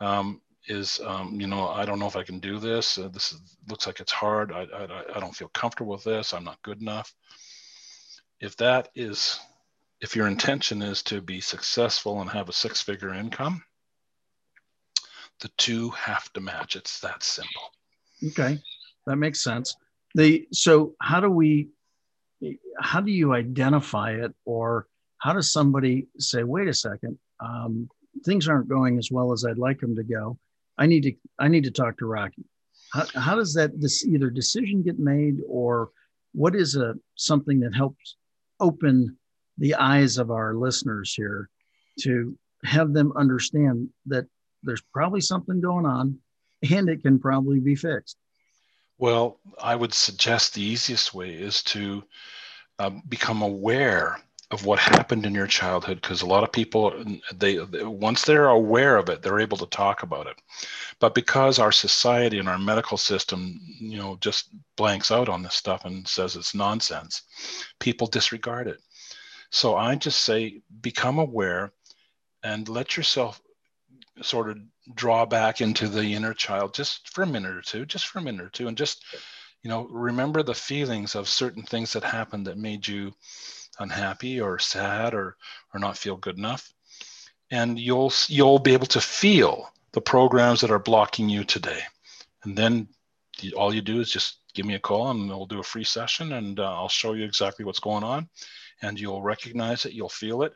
um, 0.00 0.40
is 0.66 1.00
um, 1.04 1.38
you 1.40 1.46
know 1.46 1.68
I 1.68 1.84
don't 1.84 1.98
know 1.98 2.06
if 2.06 2.16
I 2.16 2.22
can 2.22 2.40
do 2.40 2.58
this. 2.58 2.96
Uh, 2.96 3.08
this 3.08 3.32
is, 3.32 3.40
looks 3.68 3.86
like 3.86 4.00
it's 4.00 4.12
hard. 4.12 4.52
I, 4.52 4.62
I 4.62 5.16
I 5.16 5.20
don't 5.20 5.36
feel 5.36 5.48
comfortable 5.48 5.92
with 5.92 6.04
this. 6.04 6.32
I'm 6.32 6.44
not 6.44 6.62
good 6.62 6.80
enough. 6.80 7.14
If 8.40 8.56
that 8.56 8.88
is, 8.94 9.38
if 10.00 10.16
your 10.16 10.26
intention 10.26 10.82
is 10.82 11.02
to 11.04 11.20
be 11.20 11.40
successful 11.40 12.20
and 12.20 12.30
have 12.30 12.48
a 12.48 12.52
six-figure 12.52 13.14
income, 13.14 13.62
the 15.40 15.50
two 15.56 15.90
have 15.90 16.32
to 16.32 16.40
match. 16.40 16.76
It's 16.76 17.00
that 17.00 17.22
simple. 17.22 17.62
Okay, 18.28 18.58
that 19.06 19.16
makes 19.16 19.42
sense. 19.42 19.76
The 20.14 20.46
so 20.52 20.94
how 21.00 21.20
do 21.20 21.28
we 21.28 21.68
how 22.80 23.00
do 23.00 23.10
you 23.10 23.32
identify 23.32 24.12
it? 24.12 24.32
Or 24.44 24.86
how 25.18 25.32
does 25.32 25.52
somebody 25.52 26.06
say 26.18 26.42
wait 26.42 26.68
a 26.68 26.74
second 26.74 27.18
um, 27.40 27.88
things 28.24 28.48
aren't 28.48 28.68
going 28.68 28.98
as 28.98 29.10
well 29.10 29.32
as 29.32 29.44
i'd 29.44 29.58
like 29.58 29.80
them 29.80 29.96
to 29.96 30.04
go. 30.04 30.38
I 30.78 30.86
need 30.86 31.02
to 31.02 31.12
i 31.38 31.48
need 31.48 31.64
to 31.64 31.70
talk 31.70 31.98
to 31.98 32.06
rocky. 32.06 32.44
How, 32.92 33.06
how 33.14 33.36
does 33.36 33.54
that 33.54 33.80
this 33.80 34.04
either 34.04 34.30
decision 34.30 34.82
get 34.82 34.98
made 34.98 35.38
or 35.48 35.90
what 36.32 36.54
is 36.54 36.76
a 36.76 36.94
something 37.16 37.60
that 37.60 37.74
helps 37.74 38.16
open 38.60 39.16
the 39.58 39.74
eyes 39.74 40.18
of 40.18 40.30
our 40.30 40.54
listeners 40.54 41.14
here 41.14 41.48
to 42.00 42.36
have 42.64 42.92
them 42.92 43.12
understand 43.16 43.88
that 44.06 44.26
there's 44.62 44.82
probably 44.92 45.20
something 45.20 45.60
going 45.60 45.86
on 45.86 46.18
and 46.70 46.88
it 46.88 47.02
can 47.02 47.18
probably 47.18 47.60
be 47.60 47.74
fixed 47.74 48.16
well, 48.98 49.40
I 49.60 49.74
would 49.74 49.92
suggest 49.94 50.54
the 50.54 50.62
easiest 50.62 51.14
way 51.14 51.34
is 51.34 51.62
to 51.64 52.04
uh, 52.78 52.90
become 53.08 53.42
aware 53.42 54.18
of 54.50 54.64
what 54.64 54.78
happened 54.78 55.26
in 55.26 55.34
your 55.34 55.46
childhood 55.46 56.00
because 56.00 56.22
a 56.22 56.26
lot 56.26 56.44
of 56.44 56.52
people 56.52 56.92
they, 57.34 57.56
they, 57.56 57.82
once 57.82 58.22
they're 58.22 58.48
aware 58.48 58.96
of 58.96 59.08
it 59.08 59.22
they're 59.22 59.40
able 59.40 59.56
to 59.56 59.66
talk 59.66 60.02
about 60.02 60.26
it. 60.26 60.36
But 61.00 61.14
because 61.14 61.58
our 61.58 61.72
society 61.72 62.38
and 62.38 62.48
our 62.48 62.58
medical 62.58 62.96
system 62.96 63.60
you 63.80 63.98
know 63.98 64.16
just 64.20 64.50
blanks 64.76 65.10
out 65.10 65.28
on 65.28 65.42
this 65.42 65.54
stuff 65.54 65.84
and 65.84 66.06
says 66.06 66.36
it's 66.36 66.54
nonsense 66.54 67.22
people 67.80 68.06
disregard 68.06 68.68
it. 68.68 68.80
So 69.50 69.76
i 69.76 69.94
just 69.94 70.20
say 70.22 70.60
become 70.80 71.18
aware 71.18 71.72
and 72.42 72.68
let 72.68 72.96
yourself 72.96 73.40
sort 74.22 74.50
of 74.50 74.58
draw 74.92 75.24
back 75.24 75.60
into 75.60 75.88
the 75.88 76.14
inner 76.14 76.34
child 76.34 76.74
just 76.74 77.08
for 77.08 77.22
a 77.22 77.26
minute 77.26 77.56
or 77.56 77.62
two, 77.62 77.86
just 77.86 78.06
for 78.06 78.18
a 78.18 78.22
minute 78.22 78.44
or 78.44 78.50
two, 78.50 78.68
and 78.68 78.76
just, 78.76 79.04
you 79.62 79.70
know, 79.70 79.86
remember 79.88 80.42
the 80.42 80.54
feelings 80.54 81.14
of 81.14 81.28
certain 81.28 81.62
things 81.62 81.92
that 81.92 82.04
happened 82.04 82.46
that 82.46 82.58
made 82.58 82.86
you 82.86 83.12
unhappy 83.78 84.40
or 84.40 84.58
sad 84.58 85.14
or 85.14 85.36
or 85.72 85.80
not 85.80 85.96
feel 85.96 86.16
good 86.16 86.38
enough, 86.38 86.72
and 87.50 87.78
you'll 87.78 88.12
you'll 88.28 88.58
be 88.58 88.72
able 88.72 88.86
to 88.86 89.00
feel 89.00 89.72
the 89.92 90.00
programs 90.00 90.60
that 90.60 90.70
are 90.70 90.78
blocking 90.78 91.28
you 91.28 91.44
today, 91.44 91.80
and 92.44 92.56
then 92.56 92.88
all 93.56 93.74
you 93.74 93.82
do 93.82 94.00
is 94.00 94.10
just 94.10 94.38
give 94.54 94.66
me 94.66 94.74
a 94.74 94.80
call 94.80 95.10
and 95.10 95.28
we'll 95.28 95.46
do 95.46 95.58
a 95.58 95.64
free 95.64 95.82
session 95.84 96.34
and 96.34 96.60
uh, 96.60 96.72
I'll 96.72 96.88
show 96.88 97.14
you 97.14 97.24
exactly 97.24 97.64
what's 97.64 97.80
going 97.80 98.04
on, 98.04 98.28
and 98.82 98.98
you'll 98.98 99.22
recognize 99.22 99.84
it, 99.84 99.92
you'll 99.92 100.08
feel 100.08 100.42
it, 100.42 100.54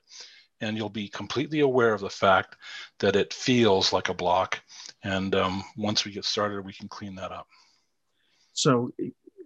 and 0.61 0.77
you'll 0.77 0.89
be 0.89 1.09
completely 1.09 1.61
aware 1.61 1.95
of 1.95 2.01
the 2.01 2.11
fact 2.11 2.57
that 2.99 3.17
it 3.17 3.33
feels 3.33 3.93
like 3.93 4.09
a 4.09 4.15
block. 4.15 4.61
And 5.05 5.35
um, 5.35 5.63
once 5.77 6.05
we 6.05 6.13
get 6.13 6.25
started, 6.25 6.65
we 6.65 6.73
can 6.73 6.89
clean 6.89 7.15
that 7.17 7.33
up. 7.33 7.47
So, 8.53 8.93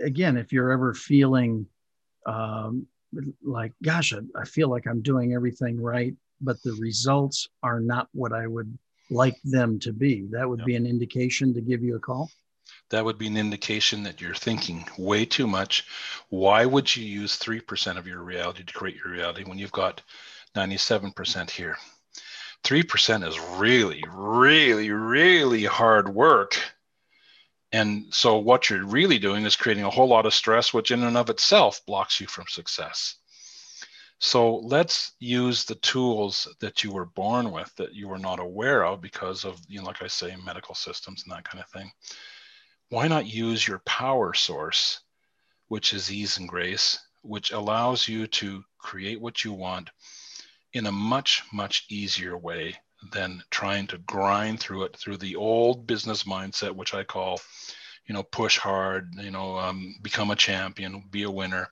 again, 0.00 0.36
if 0.36 0.52
you're 0.52 0.70
ever 0.70 0.94
feeling 0.94 1.66
um, 2.24 2.86
like, 3.42 3.72
gosh, 3.82 4.14
I, 4.14 4.18
I 4.40 4.44
feel 4.44 4.68
like 4.68 4.86
I'm 4.86 5.02
doing 5.02 5.34
everything 5.34 5.80
right, 5.80 6.14
but 6.40 6.62
the 6.62 6.72
results 6.74 7.48
are 7.62 7.80
not 7.80 8.08
what 8.12 8.32
I 8.32 8.46
would 8.46 8.78
like 9.10 9.36
them 9.44 9.78
to 9.80 9.92
be, 9.92 10.26
that 10.30 10.48
would 10.48 10.60
yep. 10.60 10.66
be 10.66 10.76
an 10.76 10.86
indication 10.86 11.52
to 11.54 11.60
give 11.60 11.82
you 11.82 11.96
a 11.96 12.00
call 12.00 12.30
that 12.92 13.04
would 13.04 13.18
be 13.18 13.26
an 13.26 13.36
indication 13.36 14.02
that 14.02 14.20
you're 14.20 14.34
thinking 14.34 14.86
way 14.98 15.24
too 15.24 15.46
much. 15.46 15.86
Why 16.28 16.64
would 16.66 16.94
you 16.94 17.04
use 17.04 17.38
3% 17.38 17.96
of 17.96 18.06
your 18.06 18.22
reality 18.22 18.64
to 18.64 18.72
create 18.72 18.96
your 18.96 19.12
reality 19.12 19.44
when 19.44 19.58
you've 19.58 19.72
got 19.72 20.02
97% 20.54 21.50
here. 21.50 21.76
3% 22.64 23.26
is 23.26 23.40
really, 23.58 24.04
really, 24.08 24.90
really 24.90 25.64
hard 25.64 26.08
work. 26.08 26.58
And 27.72 28.12
so, 28.12 28.38
what 28.38 28.68
you're 28.68 28.84
really 28.84 29.18
doing 29.18 29.44
is 29.44 29.56
creating 29.56 29.84
a 29.84 29.90
whole 29.90 30.08
lot 30.08 30.26
of 30.26 30.34
stress, 30.34 30.74
which 30.74 30.90
in 30.90 31.02
and 31.02 31.16
of 31.16 31.30
itself 31.30 31.80
blocks 31.86 32.20
you 32.20 32.26
from 32.26 32.44
success. 32.48 33.16
So 34.24 34.58
let's 34.58 35.14
use 35.18 35.64
the 35.64 35.74
tools 35.74 36.46
that 36.60 36.84
you 36.84 36.92
were 36.92 37.06
born 37.06 37.50
with 37.50 37.74
that 37.74 37.92
you 37.92 38.06
were 38.06 38.20
not 38.20 38.38
aware 38.38 38.84
of 38.84 39.00
because 39.00 39.44
of, 39.44 39.60
you 39.66 39.80
know, 39.80 39.86
like 39.86 40.00
I 40.00 40.06
say, 40.06 40.36
medical 40.36 40.76
systems 40.76 41.24
and 41.24 41.32
that 41.32 41.42
kind 41.42 41.60
of 41.60 41.68
thing. 41.70 41.90
Why 42.90 43.08
not 43.08 43.26
use 43.26 43.66
your 43.66 43.80
power 43.80 44.32
source, 44.32 45.00
which 45.66 45.92
is 45.92 46.12
ease 46.12 46.38
and 46.38 46.48
grace, 46.48 47.00
which 47.22 47.50
allows 47.50 48.06
you 48.06 48.28
to 48.28 48.62
create 48.78 49.20
what 49.20 49.42
you 49.42 49.52
want 49.52 49.90
in 50.72 50.86
a 50.86 50.92
much, 50.92 51.42
much 51.52 51.86
easier 51.88 52.36
way 52.36 52.74
than 53.12 53.42
trying 53.50 53.86
to 53.88 53.98
grind 53.98 54.60
through 54.60 54.84
it 54.84 54.96
through 54.96 55.16
the 55.16 55.36
old 55.36 55.86
business 55.86 56.22
mindset, 56.24 56.72
which 56.72 56.94
I 56.94 57.04
call 57.04 57.40
you 58.06 58.14
know, 58.14 58.22
push 58.22 58.58
hard, 58.58 59.14
you 59.18 59.30
know, 59.30 59.58
um, 59.58 59.94
become 60.02 60.30
a 60.30 60.36
champion, 60.36 61.04
be 61.10 61.22
a 61.22 61.30
winner. 61.30 61.68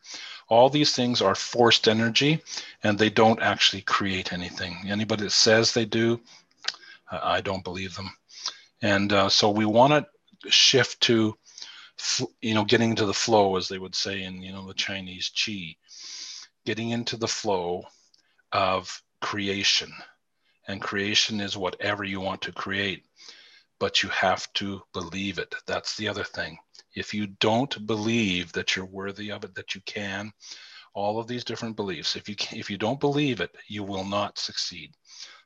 All 0.48 0.68
these 0.68 0.94
things 0.94 1.20
are 1.20 1.34
forced 1.34 1.88
energy 1.88 2.42
and 2.82 2.98
they 2.98 3.10
don't 3.10 3.42
actually 3.42 3.82
create 3.82 4.32
anything. 4.32 4.76
Anybody 4.86 5.24
that 5.24 5.30
says 5.30 5.72
they 5.72 5.84
do, 5.84 6.20
I 7.10 7.40
don't 7.40 7.64
believe 7.64 7.96
them. 7.96 8.10
And 8.80 9.12
uh, 9.12 9.28
so 9.28 9.50
we 9.50 9.64
want 9.64 9.92
to 9.92 10.50
shift 10.50 11.00
to, 11.02 11.36
you 12.40 12.54
know, 12.54 12.64
getting 12.64 12.90
into 12.90 13.06
the 13.06 13.12
flow, 13.12 13.56
as 13.56 13.68
they 13.68 13.78
would 13.78 13.94
say 13.94 14.22
in, 14.22 14.40
you 14.40 14.52
know, 14.52 14.66
the 14.66 14.74
Chinese 14.74 15.30
Qi, 15.34 15.76
getting 16.64 16.90
into 16.90 17.16
the 17.16 17.28
flow 17.28 17.84
of 18.52 19.02
creation. 19.20 19.92
And 20.68 20.80
creation 20.80 21.40
is 21.40 21.56
whatever 21.56 22.04
you 22.04 22.20
want 22.20 22.42
to 22.42 22.52
create 22.52 23.04
but 23.80 24.02
you 24.02 24.10
have 24.10 24.52
to 24.52 24.82
believe 24.92 25.38
it. 25.38 25.52
That's 25.66 25.96
the 25.96 26.06
other 26.06 26.22
thing. 26.22 26.58
If 26.94 27.14
you 27.14 27.26
don't 27.26 27.86
believe 27.86 28.52
that 28.52 28.76
you're 28.76 28.84
worthy 28.84 29.32
of 29.32 29.42
it, 29.42 29.54
that 29.54 29.74
you 29.74 29.80
can, 29.86 30.32
all 30.92 31.18
of 31.18 31.26
these 31.26 31.44
different 31.44 31.76
beliefs, 31.76 32.14
if 32.14 32.28
you 32.28 32.36
if 32.52 32.68
you 32.68 32.76
don't 32.76 33.00
believe 33.00 33.40
it, 33.40 33.50
you 33.68 33.82
will 33.82 34.04
not 34.04 34.38
succeed. 34.38 34.92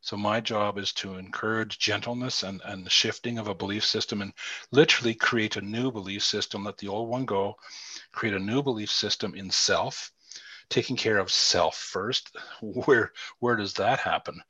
So 0.00 0.16
my 0.16 0.40
job 0.40 0.78
is 0.78 0.92
to 0.94 1.14
encourage 1.14 1.78
gentleness 1.78 2.42
and, 2.42 2.60
and 2.64 2.84
the 2.84 2.90
shifting 2.90 3.38
of 3.38 3.48
a 3.48 3.54
belief 3.54 3.84
system 3.84 4.20
and 4.20 4.32
literally 4.72 5.14
create 5.14 5.56
a 5.56 5.60
new 5.60 5.92
belief 5.92 6.24
system, 6.24 6.64
let 6.64 6.76
the 6.78 6.88
old 6.88 7.08
one 7.08 7.24
go, 7.24 7.54
create 8.12 8.34
a 8.34 8.38
new 8.38 8.62
belief 8.62 8.90
system 8.90 9.34
in 9.34 9.50
self, 9.50 10.10
taking 10.68 10.96
care 10.96 11.18
of 11.18 11.30
self 11.30 11.76
first. 11.76 12.36
Where 12.60 13.12
where 13.40 13.56
does 13.56 13.74
that 13.74 14.00
happen? 14.00 14.42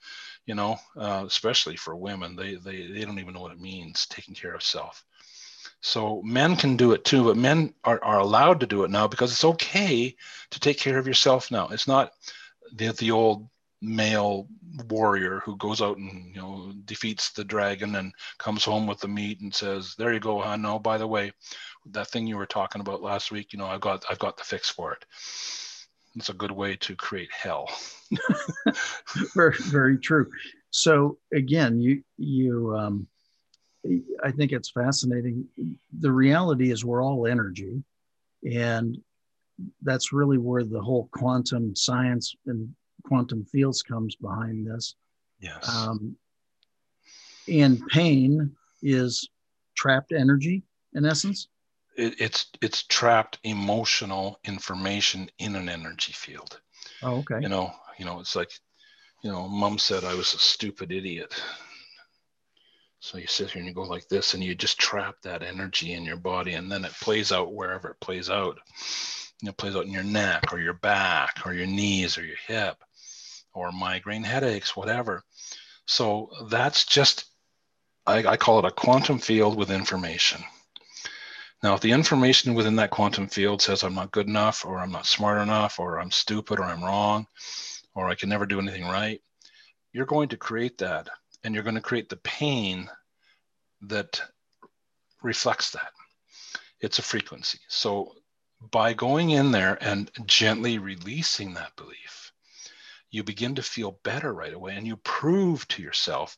you 0.46 0.54
know, 0.54 0.76
uh, 0.96 1.24
especially 1.26 1.76
for 1.76 1.96
women, 1.96 2.36
they, 2.36 2.56
they, 2.56 2.86
they 2.86 3.04
don't 3.04 3.18
even 3.18 3.34
know 3.34 3.40
what 3.40 3.52
it 3.52 3.60
means 3.60 4.06
taking 4.06 4.34
care 4.34 4.54
of 4.54 4.62
self. 4.62 5.04
So 5.80 6.22
men 6.22 6.56
can 6.56 6.76
do 6.76 6.92
it 6.92 7.04
too, 7.04 7.24
but 7.24 7.36
men 7.36 7.74
are, 7.84 8.02
are 8.02 8.20
allowed 8.20 8.60
to 8.60 8.66
do 8.66 8.84
it 8.84 8.90
now 8.90 9.06
because 9.06 9.32
it's 9.32 9.44
okay 9.44 10.14
to 10.50 10.60
take 10.60 10.78
care 10.78 10.98
of 10.98 11.06
yourself 11.06 11.50
now. 11.50 11.68
It's 11.68 11.88
not 11.88 12.12
the, 12.74 12.92
the 12.92 13.10
old 13.10 13.48
male 13.82 14.48
warrior 14.88 15.40
who 15.44 15.56
goes 15.56 15.82
out 15.82 15.98
and 15.98 16.34
you 16.34 16.40
know 16.40 16.72
defeats 16.86 17.32
the 17.32 17.44
dragon 17.44 17.96
and 17.96 18.14
comes 18.38 18.64
home 18.64 18.86
with 18.86 18.98
the 19.00 19.08
meat 19.08 19.42
and 19.42 19.54
says 19.54 19.94
there 19.98 20.14
you 20.14 20.20
go 20.20 20.40
huh 20.40 20.56
no 20.56 20.78
by 20.78 20.96
the 20.96 21.06
way 21.06 21.30
that 21.90 22.08
thing 22.08 22.26
you 22.26 22.38
were 22.38 22.46
talking 22.46 22.80
about 22.80 23.02
last 23.02 23.30
week 23.30 23.52
you 23.52 23.58
know 23.58 23.66
i've 23.66 23.82
got 23.82 24.02
i've 24.08 24.18
got 24.18 24.38
the 24.38 24.42
fix 24.42 24.70
for 24.70 24.94
it 24.94 25.04
it's 26.16 26.28
a 26.28 26.34
good 26.34 26.52
way 26.52 26.76
to 26.76 26.94
create 26.94 27.30
hell. 27.32 27.68
very, 29.34 29.56
very 29.58 29.98
true. 29.98 30.30
So 30.70 31.18
again, 31.32 31.80
you 31.80 32.02
you 32.16 32.76
um, 32.76 33.06
I 34.22 34.30
think 34.30 34.52
it's 34.52 34.70
fascinating. 34.70 35.46
The 35.98 36.12
reality 36.12 36.70
is 36.70 36.84
we're 36.84 37.04
all 37.04 37.26
energy, 37.26 37.82
and 38.44 38.98
that's 39.82 40.12
really 40.12 40.38
where 40.38 40.64
the 40.64 40.80
whole 40.80 41.08
quantum 41.12 41.74
science 41.76 42.34
and 42.46 42.74
quantum 43.04 43.44
fields 43.44 43.82
comes 43.82 44.16
behind 44.16 44.66
this. 44.66 44.94
Yes. 45.40 45.68
Um, 45.68 46.16
and 47.48 47.86
pain 47.88 48.52
is 48.82 49.28
trapped 49.76 50.12
energy 50.12 50.62
in 50.94 51.04
essence 51.04 51.48
it, 51.96 52.20
it's 52.20 52.46
it's 52.60 52.84
trapped 52.84 53.38
emotional 53.44 54.38
information 54.44 55.30
in 55.38 55.56
an 55.56 55.68
energy 55.68 56.12
field. 56.12 56.60
Oh, 57.02 57.18
okay. 57.18 57.40
You 57.40 57.48
know, 57.48 57.72
you 57.98 58.04
know, 58.04 58.20
it's 58.20 58.36
like, 58.36 58.50
you 59.22 59.30
know, 59.30 59.48
mom 59.48 59.78
said 59.78 60.04
I 60.04 60.14
was 60.14 60.34
a 60.34 60.38
stupid 60.38 60.92
idiot. 60.92 61.34
So 63.00 63.18
you 63.18 63.26
sit 63.26 63.50
here 63.50 63.60
and 63.60 63.68
you 63.68 63.74
go 63.74 63.82
like 63.82 64.08
this, 64.08 64.32
and 64.32 64.42
you 64.42 64.54
just 64.54 64.78
trap 64.78 65.16
that 65.22 65.42
energy 65.42 65.92
in 65.92 66.04
your 66.04 66.16
body, 66.16 66.54
and 66.54 66.72
then 66.72 66.86
it 66.86 66.92
plays 66.92 67.32
out 67.32 67.52
wherever 67.52 67.90
it 67.90 68.00
plays 68.00 68.30
out. 68.30 68.58
You 69.42 69.46
know, 69.46 69.50
it 69.50 69.58
plays 69.58 69.76
out 69.76 69.84
in 69.84 69.92
your 69.92 70.04
neck 70.04 70.52
or 70.52 70.58
your 70.58 70.72
back 70.72 71.42
or 71.44 71.52
your 71.52 71.66
knees 71.66 72.16
or 72.16 72.24
your 72.24 72.38
hip 72.46 72.76
or 73.52 73.70
migraine 73.72 74.24
headaches, 74.24 74.74
whatever. 74.74 75.22
So 75.86 76.30
that's 76.48 76.86
just, 76.86 77.26
I, 78.06 78.24
I 78.24 78.36
call 78.38 78.58
it 78.60 78.64
a 78.64 78.70
quantum 78.70 79.18
field 79.18 79.56
with 79.56 79.70
information. 79.70 80.42
Now, 81.64 81.72
if 81.72 81.80
the 81.80 81.92
information 81.92 82.52
within 82.52 82.76
that 82.76 82.90
quantum 82.90 83.26
field 83.26 83.62
says 83.62 83.82
I'm 83.82 83.94
not 83.94 84.12
good 84.12 84.26
enough, 84.26 84.66
or 84.66 84.78
I'm 84.78 84.92
not 84.92 85.06
smart 85.06 85.40
enough, 85.40 85.80
or 85.80 85.98
I'm 85.98 86.10
stupid, 86.10 86.58
or 86.58 86.64
I'm 86.64 86.84
wrong, 86.84 87.26
or 87.94 88.06
I 88.06 88.14
can 88.14 88.28
never 88.28 88.44
do 88.44 88.60
anything 88.60 88.84
right, 88.84 89.22
you're 89.90 90.04
going 90.04 90.28
to 90.28 90.36
create 90.36 90.76
that. 90.78 91.08
And 91.42 91.54
you're 91.54 91.64
going 91.64 91.74
to 91.76 91.80
create 91.80 92.10
the 92.10 92.18
pain 92.18 92.90
that 93.80 94.20
reflects 95.22 95.70
that. 95.70 95.92
It's 96.80 96.98
a 96.98 97.02
frequency. 97.02 97.60
So, 97.68 98.12
by 98.70 98.92
going 98.92 99.30
in 99.30 99.50
there 99.50 99.78
and 99.80 100.10
gently 100.26 100.78
releasing 100.78 101.54
that 101.54 101.76
belief, 101.76 102.23
you 103.14 103.22
begin 103.22 103.54
to 103.54 103.62
feel 103.62 104.00
better 104.02 104.34
right 104.34 104.52
away. 104.52 104.74
And 104.74 104.86
you 104.86 104.96
prove 104.96 105.66
to 105.68 105.82
yourself 105.82 106.36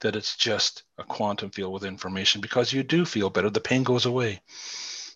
that 0.00 0.16
it's 0.16 0.36
just 0.36 0.84
a 0.98 1.04
quantum 1.04 1.50
field 1.50 1.72
with 1.72 1.84
information 1.84 2.40
because 2.40 2.72
you 2.72 2.82
do 2.82 3.04
feel 3.04 3.28
better. 3.30 3.50
The 3.50 3.60
pain 3.60 3.82
goes 3.82 4.06
away. 4.06 4.40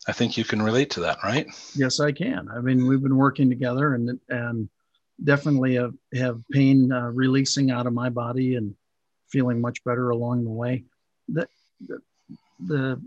I 0.06 0.12
think 0.12 0.36
you 0.36 0.44
can 0.44 0.62
relate 0.62 0.90
to 0.90 1.00
that, 1.00 1.18
right? 1.24 1.46
Yes, 1.74 1.98
I 1.98 2.12
can. 2.12 2.48
I 2.48 2.60
mean, 2.60 2.86
we've 2.86 3.02
been 3.02 3.16
working 3.16 3.48
together 3.48 3.94
and 3.94 4.20
and 4.28 4.68
definitely 5.24 5.74
have, 5.74 5.94
have 6.14 6.40
pain 6.52 6.92
uh, 6.92 7.08
releasing 7.08 7.70
out 7.70 7.86
of 7.86 7.92
my 7.92 8.08
body 8.08 8.54
and 8.54 8.74
feeling 9.28 9.60
much 9.60 9.82
better 9.84 10.10
along 10.10 10.44
the 10.44 10.50
way. 10.50 10.84
The, 11.28 11.48
the, 11.86 12.00
the 12.60 13.00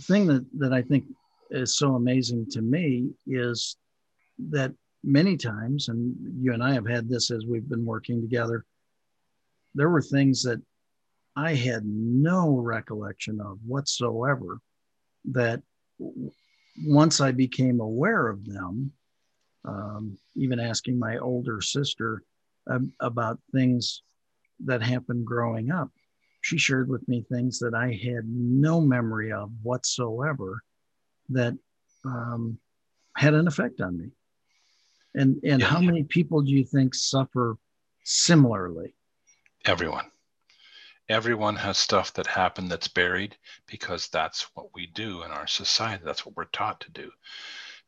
thing 0.00 0.26
that, 0.28 0.46
that 0.58 0.72
I 0.72 0.82
think 0.82 1.04
is 1.50 1.76
so 1.76 1.94
amazing 1.94 2.46
to 2.52 2.62
me 2.62 3.10
is 3.26 3.76
that 4.50 4.72
many 5.04 5.36
times, 5.36 5.88
and 5.88 6.14
you 6.40 6.52
and 6.52 6.62
I 6.62 6.72
have 6.74 6.86
had 6.86 7.08
this 7.08 7.30
as 7.30 7.46
we've 7.46 7.68
been 7.68 7.84
working 7.84 8.20
together, 8.20 8.64
there 9.74 9.90
were 9.90 10.02
things 10.02 10.42
that 10.42 10.60
I 11.34 11.54
had 11.54 11.84
no 11.84 12.56
recollection 12.56 13.40
of 13.40 13.58
whatsoever 13.66 14.60
that 15.26 15.62
once 16.84 17.20
I 17.20 17.32
became 17.32 17.80
aware 17.80 18.28
of 18.28 18.44
them, 18.44 18.92
um, 19.64 20.18
even 20.34 20.60
asking 20.60 20.98
my 20.98 21.18
older 21.18 21.60
sister 21.60 22.22
um, 22.66 22.92
about 23.00 23.38
things 23.52 24.02
that 24.64 24.82
happened 24.82 25.26
growing 25.26 25.70
up, 25.70 25.90
she 26.42 26.58
shared 26.58 26.88
with 26.88 27.06
me 27.08 27.22
things 27.22 27.58
that 27.60 27.74
I 27.74 27.92
had 27.92 28.24
no 28.26 28.80
memory 28.80 29.32
of 29.32 29.50
whatsoever 29.62 30.62
that 31.30 31.56
um, 32.04 32.58
had 33.16 33.34
an 33.34 33.46
effect 33.46 33.80
on 33.80 33.96
me. 33.96 34.10
And 35.14 35.40
and 35.44 35.60
yeah, 35.60 35.66
how 35.66 35.80
many 35.80 36.04
people 36.04 36.42
do 36.42 36.50
you 36.50 36.64
think 36.64 36.94
suffer 36.94 37.56
similarly? 38.04 38.94
everyone. 39.64 40.06
Everyone 41.08 41.56
has 41.56 41.78
stuff 41.78 42.12
that 42.14 42.26
happened 42.26 42.70
that's 42.70 42.88
buried 42.88 43.36
because 43.66 44.08
that's 44.08 44.42
what 44.54 44.74
we 44.74 44.86
do 44.86 45.22
in 45.22 45.30
our 45.30 45.46
society. 45.46 46.02
That's 46.04 46.24
what 46.24 46.36
we're 46.36 46.44
taught 46.46 46.80
to 46.80 46.90
do. 46.90 47.10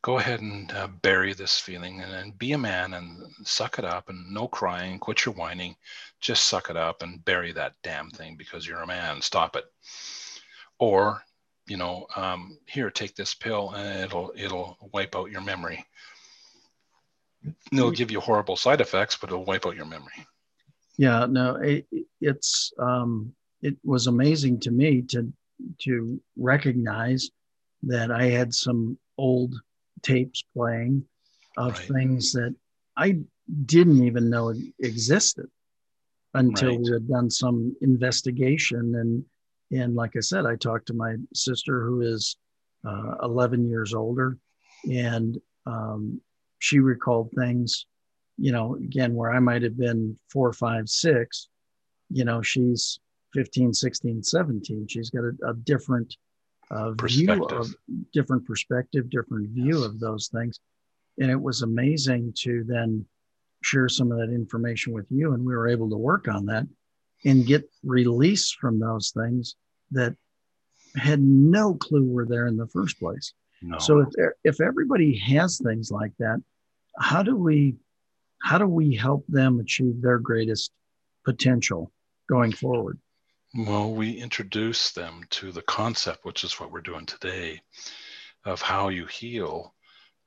Go 0.01 0.19
ahead 0.19 0.41
and 0.41 0.71
uh, 0.71 0.87
bury 1.01 1.33
this 1.33 1.59
feeling 1.59 2.01
and, 2.01 2.13
and 2.13 2.37
be 2.37 2.51
a 2.51 2.57
man 2.57 2.93
and 2.93 3.23
suck 3.43 3.79
it 3.79 3.85
up 3.85 4.09
and 4.09 4.31
no 4.31 4.47
crying, 4.47 4.99
quit 4.99 5.25
your 5.25 5.33
whining, 5.33 5.75
just 6.21 6.45
suck 6.45 6.69
it 6.69 6.77
up 6.77 7.01
and 7.01 7.25
bury 7.25 7.51
that 7.53 7.73
damn 7.81 8.11
thing 8.11 8.35
because 8.37 8.67
you're 8.67 8.81
a 8.81 8.87
man. 8.87 9.21
Stop 9.21 9.55
it. 9.55 9.65
Or, 10.77 11.23
you 11.65 11.77
know, 11.77 12.05
um, 12.15 12.59
here, 12.67 12.91
take 12.91 13.15
this 13.15 13.33
pill 13.33 13.71
and 13.71 14.03
it'll 14.03 14.31
it'll 14.37 14.77
wipe 14.93 15.15
out 15.15 15.31
your 15.31 15.41
memory. 15.41 15.83
It'll 17.71 17.91
give 17.91 18.11
you 18.11 18.19
horrible 18.19 18.55
side 18.55 18.81
effects, 18.81 19.17
but 19.17 19.29
it'll 19.29 19.45
wipe 19.45 19.65
out 19.65 19.75
your 19.75 19.85
memory. 19.85 20.27
Yeah, 20.97 21.25
no, 21.29 21.55
it, 21.55 21.85
it's 22.21 22.71
um, 22.79 23.33
it 23.61 23.75
was 23.83 24.07
amazing 24.07 24.59
to 24.61 24.71
me 24.71 25.01
to 25.09 25.31
to 25.81 26.21
recognize 26.37 27.29
that 27.83 28.11
I 28.11 28.25
had 28.25 28.53
some 28.53 28.97
old 29.17 29.55
tapes 30.01 30.43
playing 30.53 31.05
of 31.57 31.77
right. 31.77 31.87
things 31.87 32.33
that 32.33 32.55
I 32.97 33.19
didn't 33.65 34.03
even 34.03 34.29
know 34.29 34.53
existed 34.79 35.47
until 36.33 36.71
right. 36.71 36.79
we 36.79 36.91
had 36.91 37.07
done 37.07 37.29
some 37.29 37.75
investigation 37.81 38.95
and 38.95 39.25
and 39.71 39.95
like 39.95 40.15
I 40.15 40.19
said, 40.19 40.45
I 40.45 40.55
talked 40.55 40.87
to 40.87 40.93
my 40.93 41.15
sister 41.33 41.83
who 41.83 42.01
is 42.01 42.37
uh, 42.87 43.15
11 43.23 43.67
years 43.67 43.93
older, 43.93 44.37
and 44.89 45.39
um, 45.65 46.21
she 46.65 46.79
recalled 46.79 47.29
things 47.37 47.85
you 48.37 48.51
know, 48.51 48.75
again, 48.75 49.15
where 49.15 49.31
I 49.31 49.39
might 49.39 49.63
have 49.63 49.77
been 49.77 50.17
four, 50.31 50.51
five, 50.53 50.89
six, 50.89 51.47
you 52.09 52.25
know, 52.25 52.41
she's 52.41 52.99
15, 53.33 53.73
16, 53.73 54.23
17. 54.23 54.87
She's 54.87 55.09
got 55.09 55.23
a, 55.23 55.49
a 55.49 55.53
different 55.53 56.15
uh, 56.71 56.91
view 56.91 57.45
of 57.45 57.73
different 58.11 58.45
perspective, 58.45 59.09
different 59.09 59.49
view 59.49 59.79
yes. 59.79 59.85
of 59.85 59.99
those 59.99 60.27
things. 60.27 60.59
And 61.19 61.31
it 61.31 61.39
was 61.39 61.61
amazing 61.61 62.33
to 62.39 62.63
then 62.67 63.05
share 63.61 63.87
some 63.87 64.11
of 64.11 64.17
that 64.17 64.33
information 64.33 64.93
with 64.93 65.05
you. 65.09 65.33
And 65.33 65.45
we 65.45 65.55
were 65.55 65.67
able 65.67 65.89
to 65.89 65.97
work 65.97 66.27
on 66.27 66.45
that 66.47 66.67
and 67.23 67.45
get 67.45 67.69
release 67.83 68.51
from 68.51 68.79
those 68.79 69.11
things 69.15 69.55
that 69.91 70.15
had 70.97 71.21
no 71.21 71.73
clue 71.75 72.05
were 72.05 72.25
there 72.25 72.47
in 72.47 72.57
the 72.57 72.67
first 72.67 72.99
place. 72.99 73.33
No. 73.61 73.77
So 73.79 73.99
if 73.99 74.33
if 74.43 74.61
everybody 74.61 75.17
has 75.17 75.57
things 75.57 75.89
like 75.89 76.11
that, 76.19 76.41
how 76.99 77.23
do 77.23 77.35
we 77.35 77.75
how 78.41 78.57
do 78.57 78.67
we 78.67 78.95
help 78.95 79.25
them 79.27 79.59
achieve 79.59 80.01
their 80.01 80.19
greatest 80.19 80.71
potential 81.23 81.91
going 82.29 82.51
forward? 82.51 82.99
Well, 83.57 83.93
we 83.93 84.11
introduce 84.11 84.91
them 84.91 85.23
to 85.31 85.51
the 85.51 85.63
concept, 85.63 86.25
which 86.25 86.43
is 86.43 86.59
what 86.59 86.71
we're 86.71 86.81
doing 86.81 87.05
today, 87.05 87.61
of 88.43 88.61
how 88.61 88.89
you 88.89 89.05
heal 89.05 89.73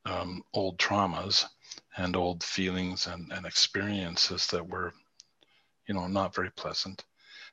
um, 0.04 0.42
old 0.54 0.78
traumas 0.78 1.44
and 1.96 2.16
old 2.16 2.42
feelings 2.42 3.06
and, 3.06 3.30
and 3.32 3.46
experiences 3.46 4.46
that 4.48 4.66
were, 4.66 4.92
you 5.86 5.94
know, 5.94 6.06
not 6.06 6.34
very 6.34 6.50
pleasant, 6.50 7.04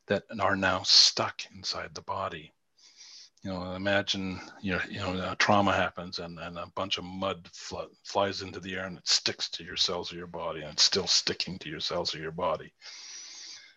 that 0.07 0.23
are 0.39 0.55
now 0.55 0.81
stuck 0.83 1.41
inside 1.53 1.93
the 1.93 2.01
body 2.01 2.53
you 3.45 3.51
know, 3.51 3.73
imagine 3.73 4.39
you 4.59 4.71
know, 4.71 4.81
you 4.89 4.97
know, 4.97 5.35
trauma 5.37 5.71
happens 5.71 6.17
and, 6.17 6.39
and 6.39 6.57
a 6.57 6.65
bunch 6.73 6.97
of 6.97 7.03
mud 7.03 7.47
fl- 7.53 7.93
flies 8.03 8.41
into 8.41 8.59
the 8.59 8.73
air 8.73 8.87
and 8.87 8.97
it 8.97 9.07
sticks 9.07 9.49
to 9.49 9.63
your 9.63 9.77
cells 9.77 10.11
of 10.11 10.17
your 10.17 10.25
body 10.25 10.61
and 10.61 10.71
it's 10.71 10.83
still 10.83 11.05
sticking 11.05 11.59
to 11.59 11.69
your 11.69 11.79
cells 11.79 12.15
of 12.15 12.19
your 12.19 12.31
body. 12.31 12.73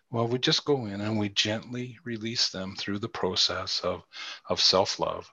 Well, 0.09 0.27
we 0.27 0.39
just 0.39 0.65
go 0.65 0.87
in 0.87 1.01
and 1.01 1.19
we 1.19 1.29
gently 1.29 1.99
release 2.03 2.49
them 2.49 2.75
through 2.75 2.97
the 2.97 3.09
process 3.09 3.79
of, 3.81 4.01
of 4.49 4.59
self 4.59 4.99
love, 4.99 5.31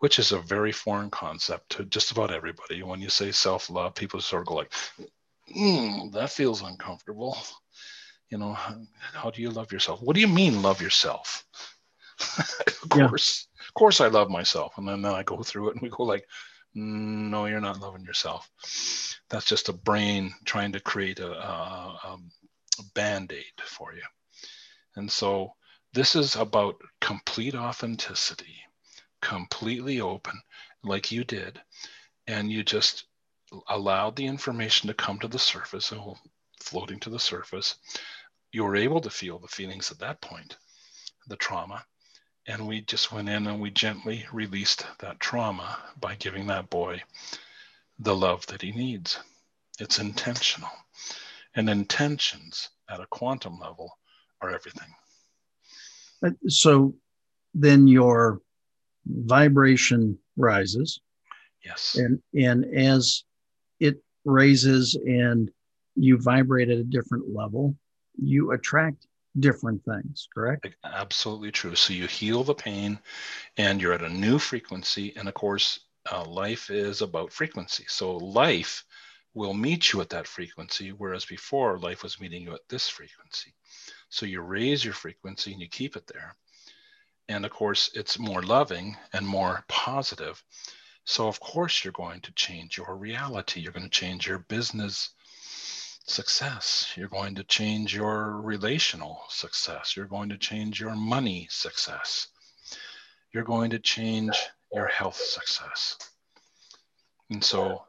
which 0.00 0.18
is 0.18 0.32
a 0.32 0.40
very 0.40 0.72
foreign 0.72 1.10
concept 1.10 1.70
to 1.70 1.84
just 1.84 2.10
about 2.10 2.32
everybody. 2.32 2.82
When 2.82 3.00
you 3.00 3.10
say 3.10 3.30
self 3.30 3.70
love, 3.70 3.94
people 3.94 4.20
sort 4.20 4.42
of 4.42 4.48
go 4.48 4.54
like, 4.56 4.72
mm, 5.56 6.12
that 6.14 6.30
feels 6.30 6.62
uncomfortable. 6.62 7.38
You 8.28 8.38
know, 8.38 8.54
how, 8.54 8.76
how, 9.12 9.30
do 9.30 9.40
you 9.40 9.50
love 9.50 9.70
yourself? 9.70 10.02
What 10.02 10.14
do 10.14 10.20
you 10.20 10.26
mean, 10.26 10.62
love 10.62 10.82
yourself? 10.82 11.46
of 12.82 12.88
course, 12.88 13.47
of 13.68 13.74
course 13.74 14.00
I 14.00 14.08
love 14.08 14.30
myself. 14.30 14.72
And 14.78 14.88
then, 14.88 15.02
then 15.02 15.12
I 15.12 15.22
go 15.22 15.42
through 15.42 15.68
it 15.68 15.74
and 15.74 15.82
we 15.82 15.90
go 15.90 16.02
like, 16.04 16.26
mm, 16.76 17.30
no, 17.30 17.46
you're 17.46 17.60
not 17.60 17.80
loving 17.80 18.04
yourself. 18.04 18.50
That's 19.28 19.44
just 19.44 19.68
a 19.68 19.74
brain 19.74 20.34
trying 20.44 20.72
to 20.72 20.80
create 20.80 21.20
a, 21.20 21.30
a, 21.30 22.18
a 22.78 22.82
band-aid 22.94 23.44
for 23.64 23.92
you. 23.94 24.02
And 24.96 25.10
so 25.10 25.52
this 25.92 26.16
is 26.16 26.36
about 26.36 26.76
complete 27.00 27.54
authenticity, 27.54 28.56
completely 29.20 30.00
open, 30.00 30.40
like 30.82 31.12
you 31.12 31.24
did. 31.24 31.60
And 32.26 32.50
you 32.50 32.64
just 32.64 33.04
allowed 33.68 34.16
the 34.16 34.26
information 34.26 34.88
to 34.88 34.94
come 34.94 35.18
to 35.20 35.28
the 35.28 35.38
surface, 35.38 35.86
so 35.86 36.16
floating 36.60 37.00
to 37.00 37.10
the 37.10 37.18
surface. 37.18 37.76
You 38.52 38.64
were 38.64 38.76
able 38.76 39.00
to 39.00 39.10
feel 39.10 39.38
the 39.38 39.48
feelings 39.48 39.90
at 39.90 39.98
that 40.00 40.20
point, 40.20 40.56
the 41.28 41.36
trauma, 41.36 41.84
and 42.48 42.66
we 42.66 42.80
just 42.80 43.12
went 43.12 43.28
in 43.28 43.46
and 43.46 43.60
we 43.60 43.70
gently 43.70 44.24
released 44.32 44.86
that 45.00 45.20
trauma 45.20 45.78
by 46.00 46.14
giving 46.14 46.46
that 46.46 46.70
boy 46.70 47.00
the 47.98 48.16
love 48.16 48.44
that 48.46 48.62
he 48.62 48.72
needs. 48.72 49.18
It's 49.78 49.98
intentional. 49.98 50.70
And 51.54 51.68
intentions 51.68 52.70
at 52.88 53.00
a 53.00 53.06
quantum 53.06 53.58
level 53.60 53.98
are 54.40 54.50
everything. 54.50 54.88
Uh, 56.24 56.30
so 56.48 56.94
then 57.54 57.86
your 57.86 58.40
vibration 59.06 60.18
rises. 60.36 61.00
Yes. 61.64 61.96
And 61.96 62.22
and 62.34 62.64
as 62.74 63.24
it 63.78 64.02
raises 64.24 64.94
and 64.94 65.50
you 65.96 66.18
vibrate 66.18 66.70
at 66.70 66.78
a 66.78 66.84
different 66.84 67.34
level, 67.34 67.76
you 68.16 68.52
attract 68.52 69.06
different 69.40 69.84
things, 69.84 70.28
correct? 70.34 70.68
Absolutely 70.84 71.50
true. 71.50 71.74
So 71.74 71.92
you 71.92 72.06
heal 72.06 72.44
the 72.44 72.54
pain 72.54 72.98
and 73.56 73.80
you're 73.80 73.92
at 73.92 74.02
a 74.02 74.08
new 74.08 74.38
frequency. 74.38 75.14
And 75.16 75.28
of 75.28 75.34
course, 75.34 75.80
uh, 76.10 76.24
life 76.24 76.70
is 76.70 77.02
about 77.02 77.32
frequency. 77.32 77.84
So 77.88 78.16
life 78.16 78.84
will 79.34 79.54
meet 79.54 79.92
you 79.92 80.00
at 80.00 80.10
that 80.10 80.26
frequency, 80.26 80.90
whereas 80.90 81.24
before 81.24 81.78
life 81.78 82.02
was 82.02 82.20
meeting 82.20 82.42
you 82.42 82.54
at 82.54 82.68
this 82.68 82.88
frequency. 82.88 83.54
So 84.08 84.26
you 84.26 84.40
raise 84.40 84.84
your 84.84 84.94
frequency 84.94 85.52
and 85.52 85.60
you 85.60 85.68
keep 85.68 85.96
it 85.96 86.06
there. 86.06 86.34
And 87.28 87.44
of 87.44 87.50
course, 87.50 87.90
it's 87.94 88.18
more 88.18 88.42
loving 88.42 88.96
and 89.12 89.26
more 89.26 89.64
positive. 89.68 90.42
So, 91.04 91.26
of 91.28 91.40
course, 91.40 91.84
you're 91.84 91.92
going 91.92 92.20
to 92.22 92.32
change 92.32 92.76
your 92.76 92.96
reality. 92.96 93.60
You're 93.60 93.72
going 93.72 93.88
to 93.88 93.90
change 93.90 94.26
your 94.26 94.40
business 94.40 95.10
success. 96.10 96.92
You're 96.96 97.08
going 97.08 97.34
to 97.36 97.44
change 97.44 97.94
your 97.94 98.40
relational 98.40 99.22
success. 99.28 99.96
You're 99.96 100.06
going 100.06 100.28
to 100.30 100.38
change 100.38 100.80
your 100.80 100.94
money 100.94 101.46
success. 101.50 102.28
You're 103.32 103.44
going 103.44 103.70
to 103.70 103.78
change 103.78 104.38
your 104.72 104.86
health 104.86 105.16
success. 105.16 105.98
And 107.30 107.44
so 107.44 107.82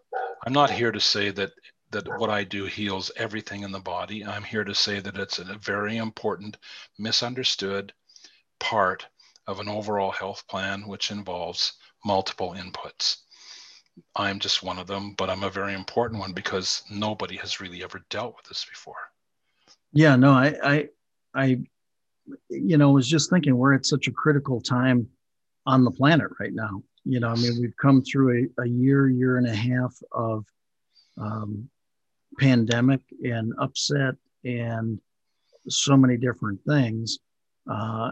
I'm 0.45 0.53
not 0.53 0.69
here 0.69 0.91
to 0.91 0.99
say 0.99 1.31
that 1.31 1.51
that 1.91 2.19
what 2.19 2.29
I 2.29 2.43
do 2.43 2.65
heals 2.65 3.11
everything 3.15 3.63
in 3.63 3.71
the 3.71 3.79
body. 3.79 4.23
I'm 4.23 4.43
here 4.43 4.63
to 4.63 4.75
say 4.75 4.99
that 4.99 5.17
it's 5.17 5.39
a 5.39 5.57
very 5.57 5.97
important, 5.97 6.57
misunderstood 6.99 7.93
part 8.59 9.07
of 9.47 9.59
an 9.59 9.67
overall 9.67 10.11
health 10.11 10.47
plan, 10.47 10.87
which 10.87 11.09
involves 11.09 11.73
multiple 12.05 12.53
inputs. 12.55 13.17
I'm 14.15 14.39
just 14.39 14.63
one 14.63 14.79
of 14.79 14.87
them, 14.87 15.13
but 15.13 15.29
I'm 15.29 15.43
a 15.43 15.49
very 15.49 15.73
important 15.73 16.19
one 16.19 16.33
because 16.33 16.83
nobody 16.89 17.37
has 17.37 17.59
really 17.59 17.83
ever 17.83 18.01
dealt 18.09 18.35
with 18.35 18.45
this 18.45 18.65
before. 18.65 19.11
Yeah, 19.93 20.15
no, 20.15 20.31
I, 20.31 20.55
I, 20.63 20.87
I, 21.33 21.59
you 22.49 22.77
know, 22.77 22.91
was 22.91 23.07
just 23.07 23.29
thinking 23.29 23.55
we're 23.55 23.73
at 23.73 23.85
such 23.85 24.07
a 24.07 24.11
critical 24.11 24.61
time 24.61 25.07
on 25.65 25.83
the 25.83 25.91
planet 25.91 26.29
right 26.39 26.53
now. 26.53 26.83
You 27.05 27.19
know, 27.19 27.29
I 27.29 27.35
mean, 27.35 27.59
we've 27.59 27.77
come 27.77 28.03
through 28.03 28.49
a, 28.57 28.63
a 28.63 28.67
year, 28.67 29.09
year 29.09 29.37
and 29.37 29.47
a 29.47 29.55
half 29.55 29.95
of 30.11 30.45
um, 31.17 31.69
pandemic 32.37 33.01
and 33.23 33.53
upset 33.59 34.15
and 34.43 34.99
so 35.67 35.97
many 35.97 36.17
different 36.17 36.59
things. 36.67 37.19
Uh, 37.69 38.11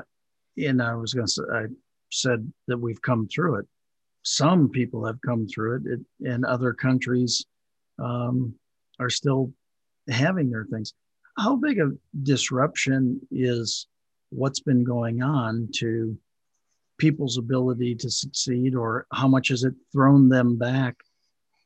and 0.57 0.81
I 0.81 0.95
was 0.95 1.13
going 1.13 1.27
to 1.27 1.31
say, 1.31 1.43
I 1.51 1.65
said 2.11 2.51
that 2.67 2.77
we've 2.77 3.01
come 3.01 3.27
through 3.27 3.59
it 3.59 3.67
some 4.27 4.67
people 4.67 5.05
have 5.05 5.21
come 5.21 5.47
through 5.47 5.77
it, 5.77 5.83
it 5.85 6.29
and 6.29 6.43
other 6.43 6.73
countries 6.73 7.45
um, 7.97 8.53
are 8.99 9.09
still 9.09 9.53
having 10.09 10.49
their 10.49 10.65
things. 10.65 10.93
How 11.37 11.55
big 11.55 11.79
a 11.79 11.91
disruption 12.23 13.21
is 13.31 13.87
what's 14.29 14.59
been 14.59 14.83
going 14.83 15.21
on 15.21 15.69
to 15.75 16.17
people's 16.97 17.37
ability 17.37 17.95
to 17.95 18.09
succeed, 18.09 18.75
or 18.75 19.07
how 19.13 19.29
much 19.29 19.47
has 19.47 19.63
it 19.63 19.73
thrown 19.93 20.27
them 20.27 20.57
back? 20.57 20.95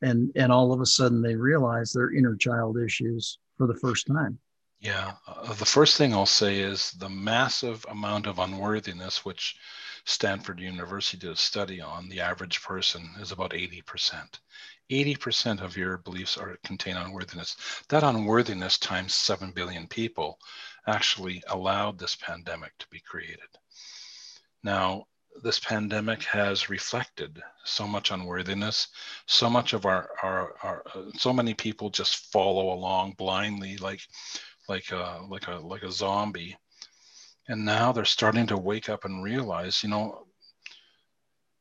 And, 0.00 0.30
and 0.36 0.52
all 0.52 0.72
of 0.72 0.80
a 0.80 0.86
sudden 0.86 1.20
they 1.20 1.34
realize 1.34 1.92
their 1.92 2.12
inner 2.12 2.36
child 2.36 2.78
issues 2.78 3.38
for 3.58 3.66
the 3.66 3.74
first 3.74 4.06
time. 4.06 4.38
Yeah. 4.78 5.12
Uh, 5.26 5.52
the 5.54 5.64
first 5.64 5.96
thing 5.96 6.12
I'll 6.12 6.26
say 6.26 6.60
is 6.60 6.92
the 6.92 7.08
massive 7.08 7.84
amount 7.88 8.26
of 8.26 8.38
unworthiness, 8.38 9.24
which 9.24 9.56
Stanford 10.04 10.60
University 10.60 11.18
did 11.18 11.30
a 11.30 11.36
study 11.36 11.80
on, 11.80 12.08
the 12.08 12.20
average 12.20 12.62
person 12.62 13.08
is 13.20 13.32
about 13.32 13.52
80%. 13.52 14.40
80% 14.90 15.60
of 15.60 15.76
your 15.76 15.98
beliefs 15.98 16.36
are 16.36 16.58
contain 16.64 16.96
unworthiness. 16.96 17.56
That 17.88 18.02
unworthiness 18.02 18.78
times 18.78 19.14
7 19.14 19.52
billion 19.52 19.86
people 19.86 20.38
actually 20.86 21.42
allowed 21.48 21.98
this 21.98 22.16
pandemic 22.16 22.76
to 22.78 22.86
be 22.90 23.00
created. 23.00 23.48
Now, 24.62 25.06
this 25.42 25.58
pandemic 25.60 26.22
has 26.24 26.68
reflected 26.68 27.42
so 27.64 27.86
much 27.86 28.10
unworthiness 28.10 28.88
so 29.26 29.48
much 29.48 29.72
of 29.72 29.86
our, 29.86 30.10
our, 30.22 30.54
our 30.62 30.84
so 31.16 31.32
many 31.32 31.54
people 31.54 31.88
just 31.88 32.30
follow 32.32 32.74
along 32.74 33.12
blindly 33.12 33.76
like 33.78 34.00
like 34.68 34.90
a 34.90 35.20
like 35.28 35.48
a 35.48 35.54
like 35.54 35.82
a 35.82 35.90
zombie 35.90 36.56
and 37.48 37.64
now 37.64 37.92
they're 37.92 38.04
starting 38.04 38.46
to 38.48 38.56
wake 38.56 38.88
up 38.88 39.04
and 39.04 39.22
realize, 39.22 39.82
you 39.82 39.88
know, 39.88 40.26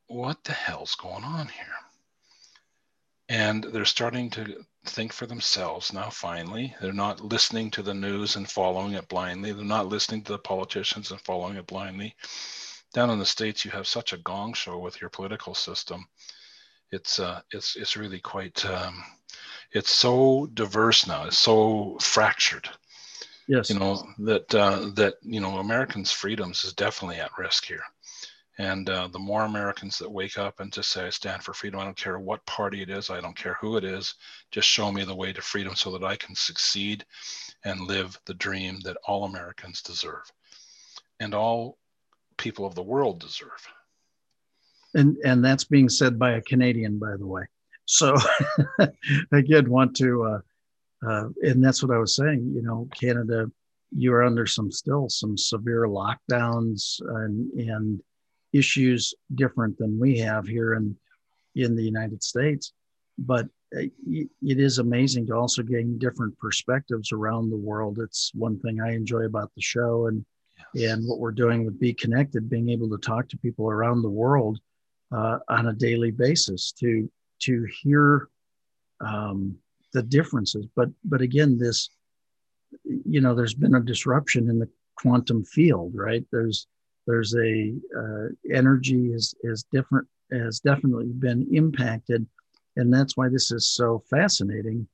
what 0.07 0.43
the 0.43 0.53
hell's 0.53 0.95
going 0.95 1.23
on 1.23 1.47
here? 1.47 1.65
And 3.29 3.63
they're 3.63 3.85
starting 3.85 4.29
to 4.31 4.65
think 4.85 5.13
for 5.13 5.25
themselves 5.25 5.93
now, 5.93 6.09
finally. 6.09 6.75
They're 6.81 6.91
not 6.91 7.21
listening 7.21 7.71
to 7.71 7.81
the 7.81 7.93
news 7.93 8.35
and 8.35 8.49
following 8.49 8.93
it 8.93 9.07
blindly. 9.07 9.53
They're 9.53 9.63
not 9.63 9.87
listening 9.87 10.23
to 10.23 10.33
the 10.33 10.39
politicians 10.39 11.11
and 11.11 11.21
following 11.21 11.55
it 11.55 11.65
blindly. 11.65 12.15
Down 12.93 13.09
in 13.09 13.19
the 13.19 13.25
States, 13.25 13.63
you 13.63 13.71
have 13.71 13.87
such 13.87 14.11
a 14.11 14.17
gong 14.17 14.53
show 14.53 14.77
with 14.79 14.99
your 14.99 15.09
political 15.09 15.55
system. 15.55 16.05
It's, 16.91 17.19
uh, 17.19 17.41
it's, 17.51 17.77
it's 17.77 17.95
really 17.95 18.19
quite, 18.19 18.65
um, 18.65 19.01
it's 19.71 19.91
so 19.91 20.49
diverse 20.53 21.07
now. 21.07 21.23
It's 21.23 21.39
so 21.39 21.97
fractured. 22.01 22.69
Yes. 23.47 23.69
You 23.69 23.79
know 23.79 24.01
that 24.19 24.53
uh, 24.53 24.91
that 24.95 25.15
you 25.21 25.39
know 25.39 25.57
Americans' 25.57 26.11
freedoms 26.11 26.63
is 26.63 26.73
definitely 26.73 27.17
at 27.17 27.37
risk 27.37 27.65
here. 27.65 27.83
And 28.57 28.89
uh, 28.89 29.07
the 29.07 29.19
more 29.19 29.43
Americans 29.43 29.97
that 29.97 30.11
wake 30.11 30.37
up 30.37 30.59
and 30.59 30.71
just 30.71 30.91
say, 30.91 31.07
I 31.07 31.09
stand 31.09 31.41
for 31.41 31.53
freedom, 31.53 31.79
I 31.79 31.85
don't 31.85 31.97
care 31.97 32.19
what 32.19 32.45
party 32.45 32.81
it 32.81 32.89
is, 32.89 33.09
I 33.09 33.21
don't 33.21 33.35
care 33.35 33.57
who 33.59 33.77
it 33.77 33.83
is, 33.83 34.13
just 34.51 34.67
show 34.67 34.91
me 34.91 35.03
the 35.03 35.15
way 35.15 35.33
to 35.33 35.41
freedom 35.41 35.75
so 35.75 35.91
that 35.91 36.03
I 36.03 36.15
can 36.15 36.35
succeed 36.35 37.05
and 37.63 37.87
live 37.87 38.19
the 38.25 38.33
dream 38.35 38.79
that 38.81 38.97
all 39.07 39.23
Americans 39.23 39.81
deserve 39.81 40.31
and 41.19 41.33
all 41.33 41.77
people 42.37 42.65
of 42.65 42.75
the 42.75 42.83
world 42.83 43.19
deserve. 43.19 43.67
And, 44.93 45.17
and 45.25 45.43
that's 45.43 45.63
being 45.63 45.89
said 45.89 46.19
by 46.19 46.33
a 46.33 46.41
Canadian, 46.41 46.99
by 46.99 47.15
the 47.17 47.25
way. 47.25 47.47
So 47.85 48.15
again, 49.31 49.69
want 49.69 49.95
to, 49.97 50.23
uh, 50.23 50.39
uh, 51.05 51.29
and 51.41 51.63
that's 51.63 51.81
what 51.83 51.95
I 51.95 51.99
was 51.99 52.15
saying, 52.15 52.51
you 52.55 52.61
know, 52.61 52.87
Canada, 52.99 53.49
you're 53.91 54.23
under 54.23 54.45
some 54.45 54.71
still 54.71 55.09
some 55.09 55.37
severe 55.37 55.87
lockdowns 55.87 57.01
and, 57.01 57.51
and 57.53 58.01
issues 58.53 59.13
different 59.35 59.77
than 59.77 59.99
we 59.99 60.17
have 60.19 60.47
here 60.47 60.75
in 60.75 60.95
in 61.55 61.75
the 61.75 61.83
United 61.83 62.23
States. 62.23 62.73
But 63.17 63.47
uh, 63.75 63.83
it 64.11 64.59
is 64.59 64.77
amazing 64.77 65.27
to 65.27 65.35
also 65.35 65.63
gain 65.63 65.97
different 65.97 66.37
perspectives 66.37 67.11
around 67.11 67.49
the 67.49 67.57
world. 67.57 67.99
It's 67.99 68.31
one 68.33 68.59
thing 68.59 68.81
I 68.81 68.93
enjoy 68.93 69.25
about 69.25 69.51
the 69.55 69.61
show 69.61 70.07
and 70.07 70.25
yes. 70.73 70.91
and 70.91 71.07
what 71.07 71.19
we're 71.19 71.31
doing 71.31 71.65
with 71.65 71.79
Be 71.79 71.93
Connected, 71.93 72.49
being 72.49 72.69
able 72.69 72.89
to 72.89 72.97
talk 72.97 73.27
to 73.29 73.37
people 73.37 73.69
around 73.69 74.01
the 74.01 74.09
world 74.09 74.59
uh, 75.11 75.39
on 75.49 75.67
a 75.67 75.73
daily 75.73 76.11
basis 76.11 76.71
to 76.79 77.09
to 77.39 77.67
hear 77.81 78.29
um, 78.99 79.57
the 79.93 80.03
differences. 80.03 80.65
But 80.75 80.89
but 81.03 81.21
again, 81.21 81.57
this 81.57 81.89
you 82.83 83.21
know, 83.21 83.35
there's 83.35 83.53
been 83.53 83.75
a 83.75 83.81
disruption 83.81 84.49
in 84.49 84.59
the 84.59 84.69
quantum 84.95 85.43
field, 85.43 85.91
right? 85.95 86.25
There's 86.31 86.67
there's 87.07 87.35
a 87.35 87.73
uh, 87.97 88.27
energy 88.53 89.11
is 89.13 89.35
is 89.43 89.65
different 89.71 90.07
has 90.31 90.59
definitely 90.59 91.07
been 91.07 91.47
impacted, 91.51 92.25
and 92.75 92.93
that's 92.93 93.17
why 93.17 93.29
this 93.29 93.51
is 93.51 93.69
so 93.69 94.03
fascinating 94.09 94.87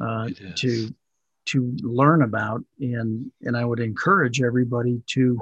uh, 0.00 0.28
to 0.56 0.94
to 1.46 1.76
learn 1.82 2.22
about. 2.22 2.62
And 2.80 3.30
and 3.42 3.56
I 3.56 3.64
would 3.64 3.80
encourage 3.80 4.42
everybody 4.42 5.02
to 5.10 5.38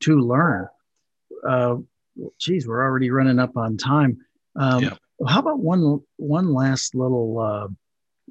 to 0.00 0.18
learn. 0.18 0.68
Uh, 1.46 1.76
geez, 2.38 2.66
we're 2.66 2.84
already 2.84 3.10
running 3.10 3.38
up 3.38 3.56
on 3.56 3.76
time. 3.76 4.18
Um, 4.56 4.82
yeah. 4.82 4.94
How 5.26 5.38
about 5.38 5.60
one 5.60 6.00
one 6.16 6.52
last 6.52 6.94
little 6.94 7.38
uh, 7.38 7.68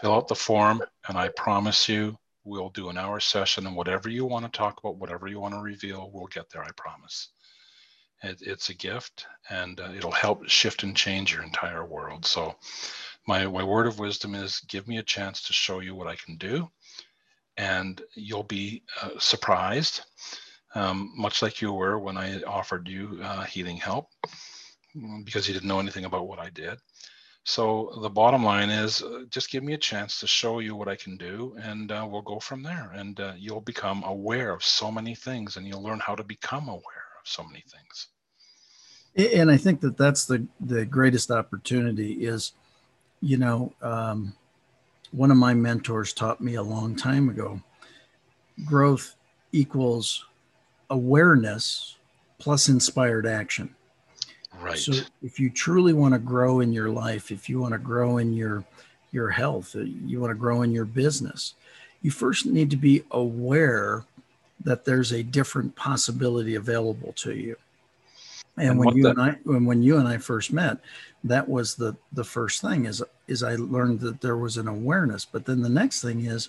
fill 0.00 0.14
out 0.14 0.28
the 0.28 0.34
form, 0.34 0.82
and 1.08 1.18
I 1.18 1.28
promise 1.28 1.88
you 1.88 2.16
we'll 2.44 2.70
do 2.70 2.88
an 2.88 2.96
hour 2.96 3.20
session 3.20 3.66
and 3.66 3.76
whatever 3.76 4.08
you 4.08 4.24
want 4.24 4.44
to 4.44 4.50
talk 4.56 4.78
about, 4.78 4.96
whatever 4.96 5.26
you 5.26 5.40
want 5.40 5.52
to 5.54 5.60
reveal, 5.60 6.10
we'll 6.12 6.28
get 6.28 6.48
there, 6.48 6.64
I 6.64 6.70
promise. 6.76 7.30
It, 8.22 8.38
it's 8.40 8.70
a 8.70 8.74
gift 8.74 9.26
and 9.50 9.78
uh, 9.80 9.90
it'll 9.96 10.10
help 10.10 10.48
shift 10.48 10.82
and 10.82 10.96
change 10.96 11.32
your 11.32 11.42
entire 11.42 11.84
world. 11.84 12.24
So, 12.24 12.54
my, 13.28 13.46
my 13.46 13.64
word 13.64 13.86
of 13.86 13.98
wisdom 13.98 14.34
is 14.34 14.60
give 14.68 14.86
me 14.86 14.98
a 14.98 15.02
chance 15.02 15.42
to 15.42 15.52
show 15.52 15.80
you 15.80 15.94
what 15.94 16.06
I 16.06 16.16
can 16.16 16.36
do 16.36 16.68
and 17.56 18.02
you'll 18.14 18.42
be 18.42 18.82
uh, 19.02 19.10
surprised, 19.18 20.02
um, 20.74 21.12
much 21.16 21.42
like 21.42 21.60
you 21.60 21.72
were 21.72 21.98
when 21.98 22.16
I 22.16 22.42
offered 22.42 22.88
you 22.88 23.18
uh, 23.22 23.44
healing 23.44 23.76
help 23.76 24.10
mm, 24.96 25.24
because 25.24 25.48
you 25.48 25.54
didn't 25.54 25.68
know 25.68 25.80
anything 25.80 26.04
about 26.04 26.28
what 26.28 26.38
I 26.38 26.50
did. 26.50 26.78
So 27.44 27.96
the 28.02 28.10
bottom 28.10 28.44
line 28.44 28.70
is 28.70 29.02
uh, 29.02 29.22
just 29.30 29.50
give 29.50 29.62
me 29.62 29.74
a 29.74 29.78
chance 29.78 30.18
to 30.20 30.26
show 30.26 30.58
you 30.58 30.74
what 30.74 30.88
I 30.88 30.96
can 30.96 31.16
do 31.16 31.56
and 31.62 31.90
uh, 31.92 32.06
we'll 32.10 32.22
go 32.22 32.40
from 32.40 32.62
there. 32.62 32.90
And 32.94 33.18
uh, 33.20 33.34
you'll 33.38 33.60
become 33.60 34.02
aware 34.04 34.52
of 34.52 34.64
so 34.64 34.90
many 34.90 35.14
things 35.14 35.56
and 35.56 35.66
you'll 35.66 35.82
learn 35.82 36.00
how 36.00 36.16
to 36.16 36.24
become 36.24 36.68
aware 36.68 37.05
so 37.26 37.44
many 37.44 37.62
things. 37.68 38.08
And 39.34 39.50
I 39.50 39.56
think 39.56 39.80
that 39.80 39.96
that's 39.96 40.26
the, 40.26 40.46
the 40.60 40.84
greatest 40.84 41.30
opportunity 41.30 42.26
is, 42.26 42.52
you 43.20 43.38
know, 43.38 43.72
um, 43.80 44.34
one 45.10 45.30
of 45.30 45.36
my 45.36 45.54
mentors 45.54 46.12
taught 46.12 46.40
me 46.40 46.54
a 46.54 46.62
long 46.62 46.96
time 46.96 47.28
ago 47.28 47.62
growth 48.64 49.14
equals 49.52 50.24
awareness 50.90 51.96
plus 52.38 52.68
inspired 52.68 53.26
action. 53.26 53.74
Right. 54.58 54.78
So 54.78 54.92
if 55.22 55.38
you 55.38 55.50
truly 55.50 55.92
want 55.92 56.14
to 56.14 56.18
grow 56.18 56.60
in 56.60 56.72
your 56.72 56.88
life, 56.88 57.30
if 57.30 57.48
you 57.48 57.60
want 57.60 57.72
to 57.72 57.78
grow 57.78 58.18
in 58.18 58.32
your 58.32 58.64
your 59.12 59.30
health, 59.30 59.76
uh, 59.76 59.80
you 59.80 60.20
want 60.20 60.30
to 60.30 60.34
grow 60.34 60.62
in 60.62 60.72
your 60.72 60.84
business, 60.84 61.54
you 62.02 62.10
first 62.10 62.46
need 62.46 62.70
to 62.70 62.76
be 62.76 63.02
aware 63.10 64.04
that 64.66 64.84
there's 64.84 65.12
a 65.12 65.22
different 65.22 65.74
possibility 65.76 66.56
available 66.56 67.12
to 67.12 67.32
you. 67.32 67.56
And, 68.58 68.70
and 68.70 68.78
when 68.78 68.96
you 68.96 69.04
the- 69.04 69.10
and 69.10 69.22
I 69.22 69.36
when, 69.44 69.64
when 69.64 69.82
you 69.82 69.96
and 69.98 70.08
I 70.08 70.18
first 70.18 70.52
met, 70.52 70.78
that 71.24 71.48
was 71.48 71.74
the 71.76 71.96
the 72.12 72.24
first 72.24 72.60
thing 72.60 72.84
is 72.84 73.02
is 73.28 73.42
I 73.42 73.54
learned 73.54 74.00
that 74.00 74.20
there 74.20 74.36
was 74.36 74.56
an 74.56 74.68
awareness. 74.68 75.24
But 75.24 75.46
then 75.46 75.62
the 75.62 75.68
next 75.68 76.02
thing 76.02 76.26
is 76.26 76.48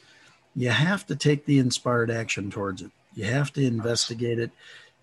you 0.55 0.69
have 0.69 1.05
to 1.07 1.15
take 1.15 1.45
the 1.45 1.59
inspired 1.59 2.09
action 2.09 2.49
towards 2.49 2.81
it. 2.81 2.91
You 3.13 3.25
have 3.25 3.53
to 3.53 3.65
investigate 3.65 4.39
it. 4.39 4.51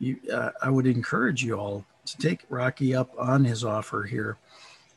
You, 0.00 0.18
uh, 0.32 0.50
I 0.60 0.70
would 0.70 0.86
encourage 0.86 1.44
you 1.44 1.54
all 1.54 1.84
to 2.06 2.16
take 2.18 2.40
Rocky 2.50 2.94
up 2.96 3.14
on 3.16 3.44
his 3.44 3.64
offer 3.64 4.02
here, 4.02 4.36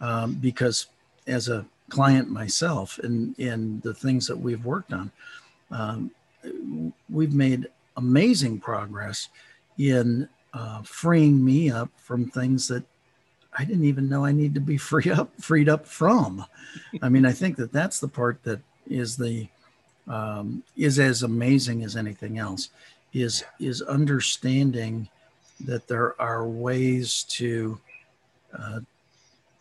um, 0.01 0.34
because 0.36 0.88
as 1.27 1.49
a 1.49 1.65
client 1.89 2.30
myself 2.30 2.97
and 2.99 3.38
in 3.39 3.80
the 3.82 3.93
things 3.93 4.25
that 4.27 4.38
we've 4.38 4.65
worked 4.65 4.91
on, 4.91 5.12
um, 5.71 6.12
we've 7.10 7.34
made 7.34 7.67
amazing 7.97 8.60
progress 8.60 9.29
in 9.77 10.29
uh, 10.53 10.81
freeing 10.83 11.43
me 11.43 11.69
up 11.69 11.89
from 11.97 12.29
things 12.29 12.67
that 12.67 12.83
I 13.57 13.65
didn't 13.65 13.86
even 13.86 14.07
know 14.07 14.23
I 14.23 14.31
need 14.31 14.53
to 14.55 14.62
be 14.62 14.77
free 14.91 15.12
up, 15.12 15.29
freed 15.41 15.69
up 15.69 15.86
from. 15.86 16.45
I 17.01 17.10
mean, 17.10 17.25
I 17.25 17.31
think 17.31 17.57
that 17.57 17.73
that's 17.73 17.99
the 17.99 18.07
part 18.07 18.41
that 18.43 18.62
is 18.88 19.17
the 19.17 19.47
um, 20.07 20.63
is 20.77 20.99
as 20.99 21.23
amazing 21.23 21.83
as 21.83 21.97
anything 21.97 22.38
else. 22.38 22.69
Is 23.13 23.43
is 23.60 23.81
understanding 23.81 25.10
that 25.62 25.88
there 25.88 26.19
are 26.21 26.47
ways 26.47 27.23
to 27.29 27.79
uh, 28.57 28.81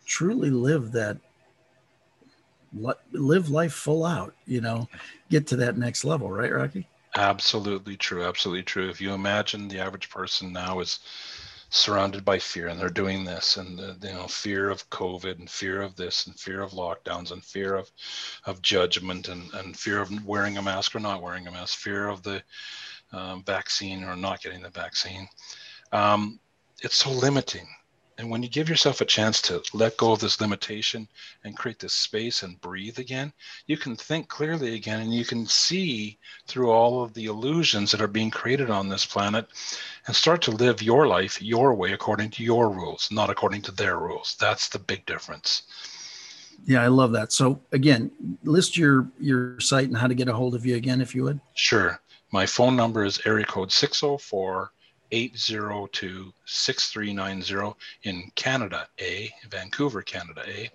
truly 0.05 0.51
live 0.51 0.93
that 0.93 1.17
live 3.13 3.51
life 3.51 3.73
full 3.73 4.05
out. 4.05 4.35
You 4.47 4.61
know, 4.61 4.89
get 5.31 5.47
to 5.49 5.57
that 5.57 5.79
next 5.79 6.05
level, 6.05 6.31
right, 6.31 6.53
Rocky? 6.53 6.87
Absolutely 7.17 7.97
true. 7.97 8.25
Absolutely 8.25 8.63
true. 8.63 8.89
If 8.91 9.01
you 9.01 9.13
imagine 9.13 9.69
the 9.69 9.81
average 9.81 10.11
person 10.11 10.53
now 10.53 10.81
is 10.81 11.01
surrounded 11.71 12.25
by 12.25 12.39
fear 12.39 12.69
and 12.69 12.79
they're 12.79 12.89
doing 12.89 13.25
this 13.25 13.57
and 13.57 13.81
you 13.81 14.13
know 14.13 14.29
fear 14.29 14.71
of 14.71 14.89
covid 14.89 15.39
and 15.41 15.51
fear 15.51 15.83
of 15.83 15.97
this 15.97 16.27
and 16.27 16.39
fear 16.39 16.63
of 16.63 16.71
lockdowns 16.71 17.33
and 17.33 17.45
fear 17.45 17.75
of 17.75 17.91
of 18.47 18.63
judgment 18.63 19.29
and, 19.29 19.53
and 19.55 19.77
fear 19.77 20.01
of 20.01 20.25
wearing 20.25 20.59
a 20.59 20.63
mask 20.63 20.95
or 20.95 21.01
not 21.01 21.21
wearing 21.21 21.49
a 21.49 21.51
mask 21.51 21.77
fear 21.79 22.07
of 22.09 22.23
the 22.23 22.41
um, 23.13 23.43
vaccine 23.43 24.05
or 24.05 24.15
not 24.15 24.41
getting 24.41 24.63
the 24.63 24.71
vaccine 24.71 25.27
um, 25.93 26.39
it's 26.83 26.97
so 26.97 27.11
limiting 27.11 27.67
and 28.19 28.31
when 28.31 28.43
you 28.43 28.49
give 28.49 28.69
yourself 28.69 29.01
a 29.01 29.05
chance 29.05 29.43
to 29.43 29.63
let 29.75 29.97
go 29.99 30.13
of 30.13 30.21
this 30.21 30.41
limitation 30.41 31.07
and 31.45 31.57
create 31.57 31.79
this 31.79 31.93
space 31.93 32.43
and 32.43 32.61
breathe 32.61 32.99
again, 32.99 33.33
you 33.67 33.77
can 33.77 33.95
think 33.95 34.29
clearly 34.29 34.75
again 34.75 35.01
and 35.01 35.13
you 35.13 35.25
can 35.25 35.47
see 35.47 36.19
through 36.47 36.71
all 36.71 37.03
of 37.03 37.13
the 37.13 37.27
illusions 37.27 37.91
that 37.91 38.01
are 38.01 38.07
being 38.07 38.31
created 38.31 38.71
on 38.71 38.89
this 38.89 39.05
planet 39.05 39.47
and 40.07 40.17
start 40.17 40.41
to 40.43 40.51
live 40.51 40.81
your 40.81 41.07
life 41.07 41.43
your 41.43 41.75
way 41.75 41.93
according 41.93 42.31
to 42.31 42.43
your 42.43 42.71
rules, 42.71 43.09
not 43.13 43.29
according 43.29 43.61
to 43.63 43.73
their 43.73 43.99
rules. 43.99 44.37
That's 44.41 44.69
the 44.69 44.79
big 44.79 45.05
difference. 45.05 45.63
Yeah, 46.65 46.83
I 46.83 46.89
love 46.89 47.13
that. 47.13 47.33
So 47.33 47.61
again, 47.73 48.11
list 48.45 48.79
your 48.79 49.09
your 49.21 49.61
site 49.61 49.89
and 49.89 49.97
how 49.97 50.07
to 50.07 50.15
get 50.15 50.29
a 50.29 50.33
hold 50.33 50.55
of 50.55 50.65
you 50.65 50.77
again 50.77 51.03
if 51.03 51.15
you 51.15 51.25
would. 51.25 51.41
Sure. 51.55 52.01
My 52.33 52.47
phone 52.47 52.77
number 52.77 53.05
is 53.05 53.21
area 53.27 53.45
code 53.45 53.71
604 53.71 54.73
802 55.11 56.33
6390 56.45 57.75
in 58.03 58.31
Canada, 58.35 58.87
A, 59.01 59.33
Vancouver, 59.49 60.03
Canada, 60.03 60.43
A. 60.47 60.71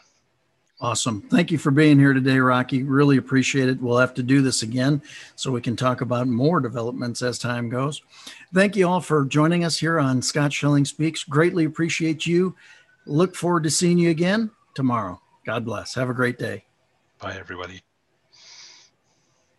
Awesome. 0.81 1.21
Thank 1.21 1.51
you 1.51 1.59
for 1.59 1.71
being 1.71 1.99
here 1.99 2.15
today, 2.15 2.39
Rocky. 2.39 2.83
Really 2.83 3.19
appreciate 3.19 3.69
it. 3.69 3.83
We'll 3.83 3.99
have 3.99 4.15
to 4.15 4.23
do 4.23 4.41
this 4.41 4.63
again 4.63 5.03
so 5.37 5.53
we 5.53 5.61
can 5.61 5.77
talk 5.77 6.01
about 6.01 6.27
more 6.27 6.59
developments 6.59 7.21
as 7.21 7.39
time 7.39 7.69
goes. 7.69 8.01
Thank 8.55 8.77
you 8.77 8.89
all 8.89 9.03
for 9.03 9.27
joining 9.27 9.63
us 9.63 9.77
here 9.77 9.99
on 9.99 10.23
Scott 10.23 10.55
Schilling 10.55 10.87
Speaks. 10.87 11.23
Greatly 11.23 11.67
appreciate 11.67 12.25
you. 12.27 12.57
Look 13.05 13.37
forward 13.37 13.65
to 13.65 13.71
seeing 13.71 13.99
you 13.99 14.09
again 14.09 14.51
tomorrow. 14.75 15.21
God 15.45 15.67
bless. 15.67 15.95
Have 15.95 16.09
a 16.09 16.15
great 16.15 16.39
day. 16.39 16.65
Bye, 17.19 17.37
everybody. 17.39 17.83